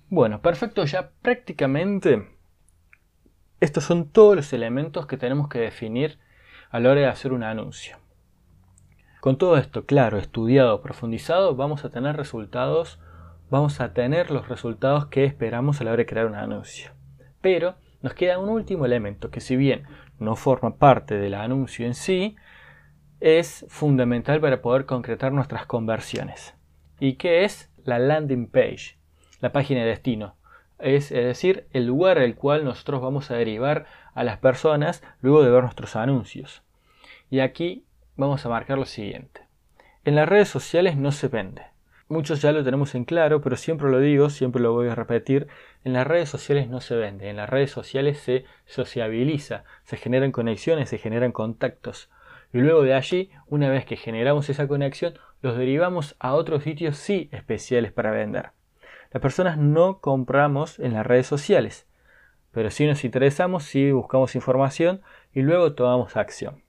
Bueno, 0.10 0.42
perfecto, 0.42 0.86
ya 0.86 1.12
prácticamente 1.22 2.30
estos 3.60 3.84
son 3.84 4.10
todos 4.10 4.36
los 4.36 4.54
elementos 4.54 5.08
que 5.08 5.18
tenemos 5.18 5.50
que 5.50 5.60
definir 5.60 6.20
a 6.70 6.80
la 6.80 6.92
hora 6.92 7.02
de 7.02 7.08
hacer 7.08 7.34
un 7.34 7.44
anuncio. 7.44 7.98
Con 9.26 9.40
todo 9.40 9.58
esto 9.58 9.88
claro, 9.88 10.20
estudiado, 10.20 10.84
profundizado, 10.84 11.56
vamos 11.56 11.84
a 11.84 11.90
tener 11.90 12.16
resultados, 12.16 13.00
vamos 13.50 13.82
a 13.82 13.92
tener 13.92 14.30
los 14.30 14.48
resultados 14.50 15.08
que 15.08 15.24
esperamos 15.24 15.82
a 15.82 15.84
la 15.84 15.94
hora 15.94 16.04
de 16.04 16.06
crear 16.06 16.28
un 16.28 16.36
anuncio. 16.36 16.92
Pero 17.42 17.74
nos 18.04 18.14
queda 18.14 18.38
un 18.38 18.50
último 18.50 18.86
elemento 18.86 19.32
que 19.32 19.42
si 19.42 19.56
bien 19.56 19.86
no 20.20 20.36
forma 20.36 20.76
parte 20.76 21.16
del 21.16 21.34
anuncio 21.34 21.88
en 21.88 21.96
sí, 21.96 22.36
es 23.20 23.66
fundamental 23.68 24.40
para 24.42 24.62
poder 24.62 24.86
concretar 24.86 25.32
nuestras 25.32 25.66
conversiones. 25.66 26.54
¿Y 27.00 27.14
qué 27.14 27.46
es 27.46 27.74
la 27.84 27.98
landing 27.98 28.46
page? 28.46 29.00
la 29.42 29.52
página 29.52 29.80
de 29.80 29.88
destino. 29.88 30.36
Es, 30.78 31.10
decir, 31.10 31.66
el 31.72 31.88
lugar 31.88 32.20
al 32.20 32.36
cual 32.36 32.64
nosotros 32.64 33.02
vamos 33.02 33.32
a 33.32 33.36
derivar 33.38 33.88
a 34.14 34.24
las 34.24 34.38
personas 34.38 35.02
luego 35.20 35.42
de 35.42 35.50
ver 35.50 35.64
nuestros 35.64 35.96
anuncios. 35.96 36.62
Y 37.32 37.40
aquí 37.40 37.85
vamos 38.16 38.46
a 38.46 38.50
marcar 38.50 38.78
lo 38.78 38.86
siguiente. 38.86 39.42
En 40.04 40.16
las 40.16 40.30
redes 40.30 40.50
sociales 40.50 40.98
no 40.98 41.12
se 41.12 41.28
vende. 41.28 41.64
Muchos 42.08 42.42
ya 42.42 42.52
lo 42.52 42.64
tenemos 42.64 42.94
en 42.94 43.04
claro, 43.04 43.42
pero 43.42 43.56
siempre 43.56 43.90
lo 43.90 44.00
digo, 44.00 44.30
siempre 44.30 44.62
lo 44.62 44.74
voy 44.74 44.90
a 44.90 44.96
repetir. 44.96 45.48
En 45.84 45.94
las 45.94 46.06
redes 46.06 46.30
sociales 46.30 46.70
no 46.70 46.80
se 46.80 46.96
vende, 46.96 47.30
en 47.30 47.38
las 47.38 47.50
redes 47.50 47.72
sociales 47.72 48.20
se 48.20 48.46
sociabiliza, 48.66 49.64
se 49.84 49.98
generan 49.98 50.32
conexiones, 50.32 50.90
se 50.90 51.00
generan 51.00 51.32
contactos. 51.32 52.12
Y 52.54 52.60
luego 52.60 52.84
de 52.84 52.94
allí, 52.94 53.32
una 53.48 53.70
vez 53.70 53.86
que 53.86 53.98
generamos 53.98 54.50
esa 54.50 54.68
conexión, 54.68 55.16
los 55.42 55.58
derivamos 55.58 56.16
a 56.20 56.36
otros 56.36 56.64
sitios 56.64 56.98
sí 56.98 57.28
especiales 57.32 57.92
para 57.92 58.12
vender. 58.12 58.52
Las 59.12 59.22
personas 59.22 59.58
no 59.58 60.00
compramos 60.00 60.78
en 60.80 60.94
las 60.94 61.06
redes 61.06 61.26
sociales, 61.26 61.88
pero 62.52 62.70
sí 62.70 62.86
nos 62.86 63.04
interesamos, 63.04 63.64
sí 63.64 63.92
buscamos 63.92 64.36
información 64.36 65.02
y 65.34 65.42
luego 65.42 65.74
tomamos 65.74 66.16
acción. 66.18 66.65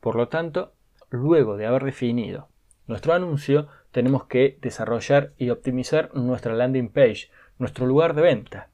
Por 0.00 0.16
lo 0.16 0.28
tanto, 0.28 0.72
luego 1.10 1.56
de 1.56 1.66
haber 1.66 1.84
definido 1.84 2.48
nuestro 2.86 3.12
anuncio, 3.12 3.68
tenemos 3.92 4.24
que 4.24 4.58
desarrollar 4.60 5.32
y 5.38 5.50
optimizar 5.50 6.14
nuestra 6.14 6.54
landing 6.54 6.88
page, 6.88 7.30
nuestro 7.58 7.86
lugar 7.86 8.14
de 8.14 8.22
venta. 8.22 8.70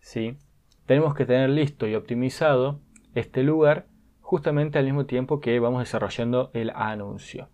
¿sí? 0.00 0.36
Tenemos 0.86 1.14
que 1.14 1.26
tener 1.26 1.50
listo 1.50 1.88
y 1.88 1.96
optimizado 1.96 2.80
este 3.14 3.42
lugar 3.42 3.86
justamente 4.20 4.78
al 4.78 4.84
mismo 4.84 5.06
tiempo 5.06 5.40
que 5.40 5.58
vamos 5.58 5.80
desarrollando 5.80 6.50
el 6.52 6.70
anuncio. 6.70 7.48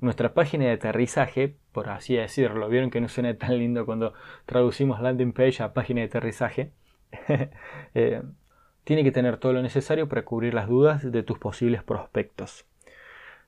Nuestra 0.00 0.34
página 0.34 0.66
de 0.66 0.72
aterrizaje, 0.72 1.56
por 1.72 1.88
así 1.88 2.14
decirlo, 2.14 2.68
vieron 2.68 2.90
que 2.90 3.00
no 3.00 3.08
suena 3.08 3.36
tan 3.36 3.58
lindo 3.58 3.84
cuando 3.86 4.14
traducimos 4.46 5.00
landing 5.00 5.32
page 5.32 5.62
a 5.62 5.72
página 5.72 6.00
de 6.00 6.06
aterrizaje, 6.06 6.72
eh, 7.94 8.22
tiene 8.84 9.04
que 9.04 9.12
tener 9.12 9.36
todo 9.36 9.52
lo 9.52 9.62
necesario 9.62 10.08
para 10.08 10.24
cubrir 10.24 10.54
las 10.54 10.68
dudas 10.68 11.10
de 11.10 11.22
tus 11.22 11.38
posibles 11.38 11.82
prospectos. 11.82 12.64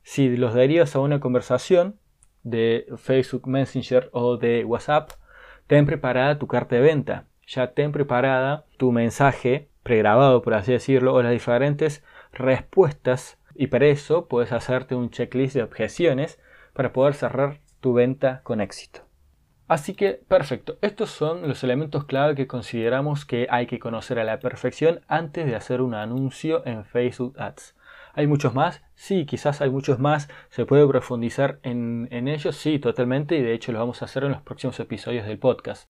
Si 0.03 0.37
los 0.37 0.55
derivas 0.55 0.95
a 0.97 1.01
una 1.01 1.21
conversación 1.21 1.97
de 2.43 2.87
Facebook 2.97 3.47
Messenger 3.47 4.11
o 4.13 4.37
de 4.37 4.65
WhatsApp, 4.65 5.11
ten 5.67 5.87
preparada 5.87 6.39
tu 6.39 6.47
carta 6.47 6.77
de 6.77 6.83
venta, 6.83 7.27
ya 7.47 7.73
ten 7.73 7.93
preparada 7.93 8.65
tu 8.77 8.93
mensaje 8.93 9.69
pregrabado, 9.83 10.43
por 10.43 10.55
así 10.55 10.73
decirlo, 10.73 11.15
o 11.15 11.23
las 11.23 11.33
diferentes 11.33 12.05
respuestas 12.33 13.39
y 13.55 13.67
para 13.67 13.87
eso 13.87 14.29
puedes 14.29 14.53
hacerte 14.53 14.95
un 14.95 15.11
checklist 15.11 15.55
de 15.55 15.63
objeciones 15.63 16.39
para 16.73 16.93
poder 16.93 17.15
cerrar 17.15 17.61
tu 17.81 17.93
venta 17.93 18.41
con 18.45 18.61
éxito. 18.61 19.12
Así 19.73 19.95
que, 19.95 20.21
perfecto, 20.29 20.77
estos 20.83 21.09
son 21.09 21.49
los 21.49 21.65
elementos 21.65 22.05
clave 22.05 22.35
que 22.35 22.47
consideramos 22.47 23.25
que 23.25 23.47
hay 23.49 23.65
que 23.67 23.79
conocer 23.79 24.19
a 24.19 24.25
la 24.25 24.39
perfección 24.39 25.01
antes 25.09 25.47
de 25.47 25.57
hacer 25.57 25.81
un 25.81 25.95
anuncio 25.95 26.63
en 26.67 26.85
Facebook 26.85 27.41
Ads. 27.41 27.75
¿Hay 28.13 28.27
muchos 28.27 28.53
más? 28.53 28.83
Sí, 28.95 29.25
quizás 29.25 29.63
hay 29.63 29.71
muchos 29.71 29.99
más. 29.99 30.29
¿Se 30.51 30.67
puede 30.67 30.87
profundizar 30.87 31.59
en, 31.63 32.07
ellos? 32.11 32.55
Sí, 32.55 32.81
totalmente, 32.81 33.35
y 33.35 33.41
de 33.41 33.55
hecho 33.55 33.73
lo 33.73 33.79
vamos 33.79 34.03
a 34.03 34.05
hacer 34.05 34.25
en 34.25 34.33
los 34.33 34.43
próximos 34.43 34.79
episodios 34.79 35.25
del 35.25 35.39
podcast. 35.39 35.87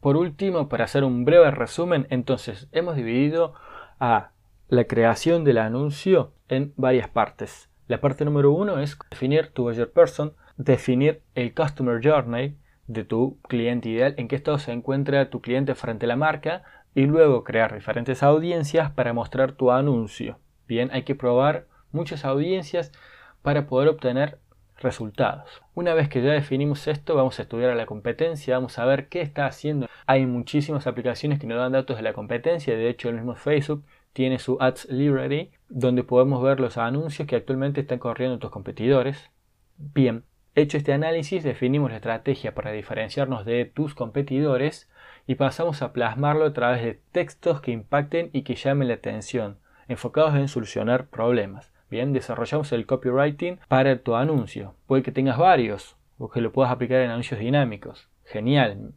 Por 0.00 0.16
último, 0.16 0.68
para 0.68 0.86
hacer 0.86 1.04
un 1.04 1.24
breve 1.24 1.52
resumen, 1.52 2.08
entonces 2.10 2.66
hemos 2.72 2.96
dividido 2.96 3.54
a 4.00 4.32
la 4.66 4.84
creación 4.88 5.44
del 5.44 5.58
anuncio 5.58 6.32
en 6.48 6.72
varias 6.76 7.08
partes. 7.08 7.70
La 7.86 8.00
parte 8.00 8.24
número 8.24 8.50
uno 8.50 8.80
es 8.80 8.98
definir 9.12 9.50
tu 9.50 9.62
buyer 9.62 9.92
person, 9.92 10.34
definir 10.58 11.22
el 11.34 11.54
customer 11.54 12.00
journey 12.02 12.56
de 12.86 13.04
tu 13.04 13.38
cliente 13.42 13.88
ideal, 13.88 14.14
en 14.18 14.28
qué 14.28 14.36
estado 14.36 14.58
se 14.58 14.72
encuentra 14.72 15.30
tu 15.30 15.40
cliente 15.40 15.74
frente 15.74 16.06
a 16.06 16.08
la 16.08 16.16
marca 16.16 16.62
y 16.94 17.06
luego 17.06 17.44
crear 17.44 17.74
diferentes 17.74 18.22
audiencias 18.22 18.90
para 18.90 19.12
mostrar 19.12 19.52
tu 19.52 19.70
anuncio. 19.70 20.38
Bien, 20.66 20.90
hay 20.92 21.04
que 21.04 21.14
probar 21.14 21.66
muchas 21.92 22.24
audiencias 22.24 22.92
para 23.42 23.66
poder 23.66 23.88
obtener 23.88 24.38
resultados. 24.78 25.62
Una 25.74 25.94
vez 25.94 26.08
que 26.08 26.22
ya 26.22 26.32
definimos 26.32 26.86
esto, 26.86 27.14
vamos 27.14 27.38
a 27.38 27.42
estudiar 27.42 27.70
a 27.70 27.74
la 27.74 27.86
competencia, 27.86 28.56
vamos 28.56 28.78
a 28.78 28.84
ver 28.84 29.08
qué 29.08 29.20
está 29.20 29.46
haciendo. 29.46 29.86
Hay 30.06 30.26
muchísimas 30.26 30.86
aplicaciones 30.86 31.38
que 31.38 31.46
nos 31.46 31.58
dan 31.58 31.72
datos 31.72 31.96
de 31.96 32.02
la 32.02 32.12
competencia, 32.12 32.76
de 32.76 32.88
hecho 32.88 33.08
el 33.08 33.16
mismo 33.16 33.34
Facebook 33.34 33.84
tiene 34.12 34.38
su 34.38 34.56
Ads 34.60 34.88
Library, 34.90 35.52
donde 35.68 36.04
podemos 36.04 36.42
ver 36.42 36.58
los 36.58 36.78
anuncios 36.78 37.28
que 37.28 37.36
actualmente 37.36 37.82
están 37.82 37.98
corriendo 37.98 38.38
tus 38.38 38.50
competidores. 38.50 39.30
Bien, 39.76 40.24
hecho 40.58 40.76
este 40.76 40.92
análisis, 40.92 41.42
definimos 41.42 41.90
la 41.90 41.96
estrategia 41.96 42.54
para 42.54 42.72
diferenciarnos 42.72 43.44
de 43.44 43.64
tus 43.64 43.94
competidores 43.94 44.88
y 45.26 45.34
pasamos 45.34 45.82
a 45.82 45.92
plasmarlo 45.92 46.46
a 46.46 46.52
través 46.52 46.82
de 46.82 47.00
textos 47.12 47.60
que 47.60 47.70
impacten 47.70 48.30
y 48.32 48.42
que 48.42 48.54
llamen 48.54 48.88
la 48.88 48.94
atención, 48.94 49.58
enfocados 49.88 50.34
en 50.34 50.48
solucionar 50.48 51.08
problemas. 51.08 51.72
Bien, 51.90 52.12
desarrollamos 52.12 52.72
el 52.72 52.86
copywriting 52.86 53.60
para 53.68 53.98
tu 53.98 54.14
anuncio. 54.14 54.74
Puede 54.86 55.02
que 55.02 55.12
tengas 55.12 55.38
varios 55.38 55.96
o 56.18 56.28
que 56.28 56.40
lo 56.40 56.52
puedas 56.52 56.72
aplicar 56.72 57.00
en 57.00 57.10
anuncios 57.10 57.40
dinámicos. 57.40 58.08
Genial. 58.24 58.92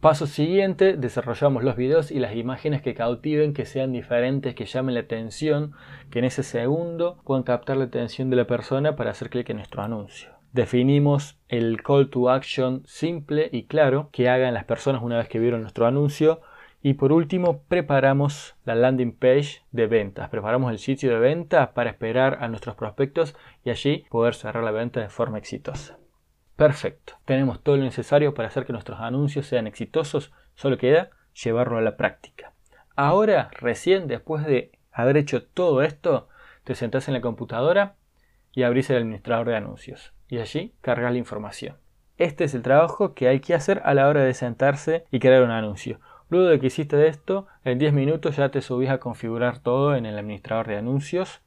Paso 0.00 0.26
siguiente, 0.26 0.96
desarrollamos 0.96 1.62
los 1.62 1.76
videos 1.76 2.10
y 2.10 2.18
las 2.18 2.34
imágenes 2.34 2.82
que 2.82 2.94
cautiven, 2.94 3.54
que 3.54 3.66
sean 3.66 3.92
diferentes, 3.92 4.56
que 4.56 4.66
llamen 4.66 4.94
la 4.94 5.02
atención, 5.02 5.74
que 6.10 6.18
en 6.18 6.24
ese 6.24 6.42
segundo 6.42 7.20
puedan 7.24 7.44
captar 7.44 7.76
la 7.76 7.84
atención 7.84 8.28
de 8.28 8.36
la 8.36 8.48
persona 8.48 8.96
para 8.96 9.12
hacer 9.12 9.30
clic 9.30 9.50
en 9.50 9.58
nuestro 9.58 9.82
anuncio. 9.82 10.41
Definimos 10.52 11.38
el 11.48 11.82
call 11.82 12.10
to 12.10 12.30
action 12.30 12.82
simple 12.86 13.48
y 13.50 13.64
claro 13.64 14.10
que 14.12 14.28
hagan 14.28 14.54
las 14.54 14.64
personas 14.64 15.02
una 15.02 15.16
vez 15.16 15.28
que 15.28 15.38
vieron 15.38 15.62
nuestro 15.62 15.86
anuncio 15.86 16.42
y 16.82 16.94
por 16.94 17.12
último, 17.12 17.62
preparamos 17.68 18.56
la 18.64 18.74
landing 18.74 19.12
page 19.12 19.62
de 19.70 19.86
ventas. 19.86 20.28
Preparamos 20.30 20.72
el 20.72 20.78
sitio 20.78 21.10
de 21.10 21.20
venta 21.20 21.74
para 21.74 21.90
esperar 21.90 22.38
a 22.40 22.48
nuestros 22.48 22.74
prospectos 22.74 23.36
y 23.64 23.70
allí 23.70 24.04
poder 24.10 24.34
cerrar 24.34 24.64
la 24.64 24.72
venta 24.72 25.00
de 25.00 25.08
forma 25.08 25.38
exitosa. 25.38 25.96
Perfecto. 26.56 27.14
Tenemos 27.24 27.62
todo 27.62 27.76
lo 27.76 27.84
necesario 27.84 28.34
para 28.34 28.48
hacer 28.48 28.66
que 28.66 28.72
nuestros 28.72 29.00
anuncios 29.00 29.46
sean 29.46 29.68
exitosos. 29.68 30.32
Solo 30.56 30.76
queda 30.76 31.10
llevarlo 31.40 31.78
a 31.78 31.82
la 31.82 31.96
práctica. 31.96 32.52
Ahora, 32.96 33.48
recién 33.52 34.08
después 34.08 34.44
de 34.44 34.72
haber 34.90 35.16
hecho 35.16 35.44
todo 35.44 35.82
esto, 35.82 36.28
te 36.64 36.74
sentás 36.74 37.06
en 37.06 37.14
la 37.14 37.20
computadora 37.20 37.94
y 38.52 38.62
abrís 38.62 38.90
el 38.90 38.98
administrador 38.98 39.48
de 39.48 39.56
anuncios. 39.56 40.12
Y 40.28 40.38
allí 40.38 40.74
cargas 40.80 41.12
la 41.12 41.18
información. 41.18 41.76
Este 42.18 42.44
es 42.44 42.54
el 42.54 42.62
trabajo 42.62 43.14
que 43.14 43.28
hay 43.28 43.40
que 43.40 43.54
hacer 43.54 43.80
a 43.84 43.94
la 43.94 44.08
hora 44.08 44.22
de 44.22 44.34
sentarse 44.34 45.04
y 45.10 45.18
crear 45.18 45.42
un 45.42 45.50
anuncio. 45.50 45.98
Luego 46.28 46.46
de 46.46 46.60
que 46.60 46.68
hiciste 46.68 47.06
esto, 47.08 47.46
en 47.64 47.78
10 47.78 47.92
minutos 47.92 48.36
ya 48.36 48.50
te 48.50 48.62
subís 48.62 48.90
a 48.90 48.98
configurar 48.98 49.58
todo 49.58 49.96
en 49.96 50.06
el 50.06 50.18
administrador 50.18 50.66
de 50.66 50.76
anuncios 50.76 51.42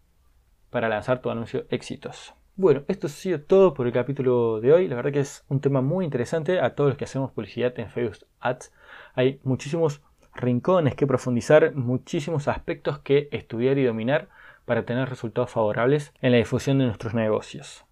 para 0.70 0.90
lanzar 0.90 1.22
tu 1.22 1.30
anuncio 1.30 1.66
exitoso. 1.70 2.36
Bueno, 2.58 2.84
esto 2.88 3.08
ha 3.08 3.10
sido 3.10 3.42
todo 3.42 3.74
por 3.74 3.88
el 3.88 3.94
capítulo 3.94 4.62
de 4.62 4.74
hoy. 4.74 4.88
La 4.88 4.96
verdad 4.96 5.12
que 5.12 5.20
es 5.20 5.44
un 5.50 5.60
tema 5.60 5.82
muy 5.82 6.06
interesante 6.06 6.60
a 6.60 6.76
todos 6.76 6.92
los 6.92 6.98
que 6.98 7.06
hacemos 7.06 7.32
publicidad 7.32 7.78
en 7.80 7.90
Facebook 7.90 8.28
Ads. 8.40 8.72
Hay 9.14 9.40
muchísimos 9.44 10.02
rincones 10.36 10.96
que 10.96 11.08
profundizar, 11.08 11.74
muchísimos 11.76 12.48
aspectos 12.48 13.00
que 13.00 13.28
estudiar 13.32 13.78
y 13.78 13.86
dominar 13.86 14.30
para 14.66 14.86
tener 14.86 15.10
resultados 15.10 15.52
favorables 15.52 16.14
en 16.22 16.32
la 16.32 16.38
difusión 16.38 16.80
de 16.80 16.86
nuestros 16.86 17.14
negocios. 17.14 17.86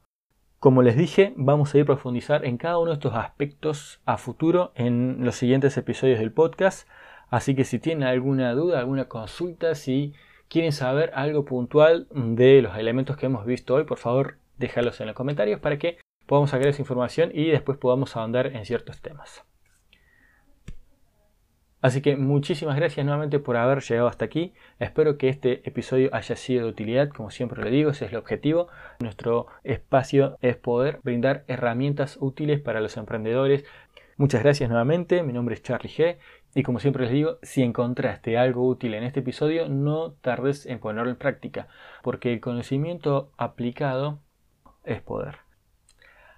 Como 0.60 0.82
les 0.82 0.96
dije, 0.96 1.34
vamos 1.36 1.74
a 1.74 1.78
ir 1.78 1.86
profundizar 1.86 2.46
en 2.46 2.58
cada 2.58 2.78
uno 2.78 2.92
de 2.92 2.96
estos 2.96 3.14
aspectos 3.16 4.00
a 4.06 4.18
futuro 4.18 4.72
en 4.76 5.18
los 5.26 5.36
siguientes 5.36 5.76
episodios 5.78 6.20
del 6.20 6.32
podcast. 6.32 6.88
Así 7.30 7.54
que 7.54 7.66
si 7.66 7.80
tienen 7.80 8.08
alguna 8.08 8.54
duda, 8.54 8.80
alguna 8.80 9.10
consulta, 9.10 9.76
si 9.76 10.14
quieren 10.48 10.72
saber 10.72 11.12
algo 11.16 11.46
puntual 11.46 12.08
de 12.12 12.62
los 12.62 12.78
elementos 12.78 13.18
que 13.18 13.26
hemos 13.26 13.46
visto 13.46 13.76
hoy, 13.76 13.84
por 13.84 13.98
favor 13.98 14.38
déjalos 14.58 15.02
en 15.02 15.08
los 15.08 15.16
comentarios 15.16 15.60
para 15.60 15.78
que 15.78 15.98
podamos 16.28 16.52
sacar 16.52 16.68
esa 16.68 16.82
información 16.82 17.32
y 17.34 17.50
después 17.50 17.78
podamos 17.78 18.16
ahondar 18.16 18.48
en 18.48 18.66
ciertos 18.66 19.02
temas. 19.02 19.44
Así 21.84 22.02
que 22.02 22.16
muchísimas 22.16 22.78
gracias 22.78 23.06
nuevamente 23.06 23.40
por 23.40 23.58
haber 23.58 23.84
llegado 23.84 24.08
hasta 24.08 24.24
aquí. 24.24 24.54
Espero 24.80 25.18
que 25.18 25.28
este 25.28 25.68
episodio 25.68 26.10
haya 26.14 26.38
sido 26.38 26.64
de 26.64 26.70
utilidad, 26.70 27.10
como 27.10 27.30
siempre 27.30 27.62
le 27.62 27.72
digo, 27.72 27.92
ese 27.92 28.06
es 28.06 28.12
el 28.14 28.20
objetivo. 28.20 28.70
Nuestro 29.02 29.48
espacio 29.66 30.38
es 30.40 30.56
poder 30.56 31.02
brindar 31.04 31.44
herramientas 31.48 32.18
útiles 32.22 32.62
para 32.62 32.80
los 32.80 32.96
emprendedores. 32.96 33.66
Muchas 34.16 34.44
gracias 34.44 34.70
nuevamente, 34.70 35.24
mi 35.24 35.34
nombre 35.34 35.56
es 35.56 35.62
Charlie 35.62 35.92
G. 35.92 36.18
Y 36.56 36.64
como 36.64 36.80
siempre 36.80 37.04
les 37.04 37.12
digo, 37.12 37.38
si 37.42 37.64
encontraste 37.64 38.38
algo 38.38 38.66
útil 38.66 38.94
en 38.94 39.04
este 39.04 39.20
episodio, 39.20 39.68
no 39.68 40.14
tardes 40.14 40.66
en 40.66 40.80
ponerlo 40.80 41.12
en 41.12 41.18
práctica, 41.18 41.68
porque 42.02 42.32
el 42.32 42.40
conocimiento 42.40 43.30
aplicado 43.36 44.20
es 44.86 45.02
poder. 45.02 45.43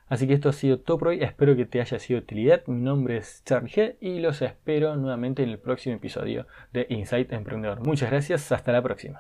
Así 0.07 0.27
que 0.27 0.33
esto 0.33 0.49
ha 0.49 0.53
sido 0.53 0.81
hoy, 1.09 1.23
espero 1.23 1.55
que 1.55 1.65
te 1.65 1.81
haya 1.81 1.99
sido 1.99 2.19
de 2.19 2.23
utilidad. 2.23 2.63
Mi 2.67 2.81
nombre 2.81 3.17
es 3.17 3.43
Charlie 3.45 3.71
G 3.71 3.95
y 3.99 4.19
los 4.19 4.41
espero 4.41 4.95
nuevamente 4.95 5.43
en 5.43 5.49
el 5.49 5.59
próximo 5.59 5.95
episodio 5.95 6.47
de 6.73 6.87
Insight 6.89 7.31
Emprendedor. 7.31 7.85
Muchas 7.85 8.09
gracias, 8.09 8.51
hasta 8.51 8.71
la 8.71 8.81
próxima. 8.81 9.13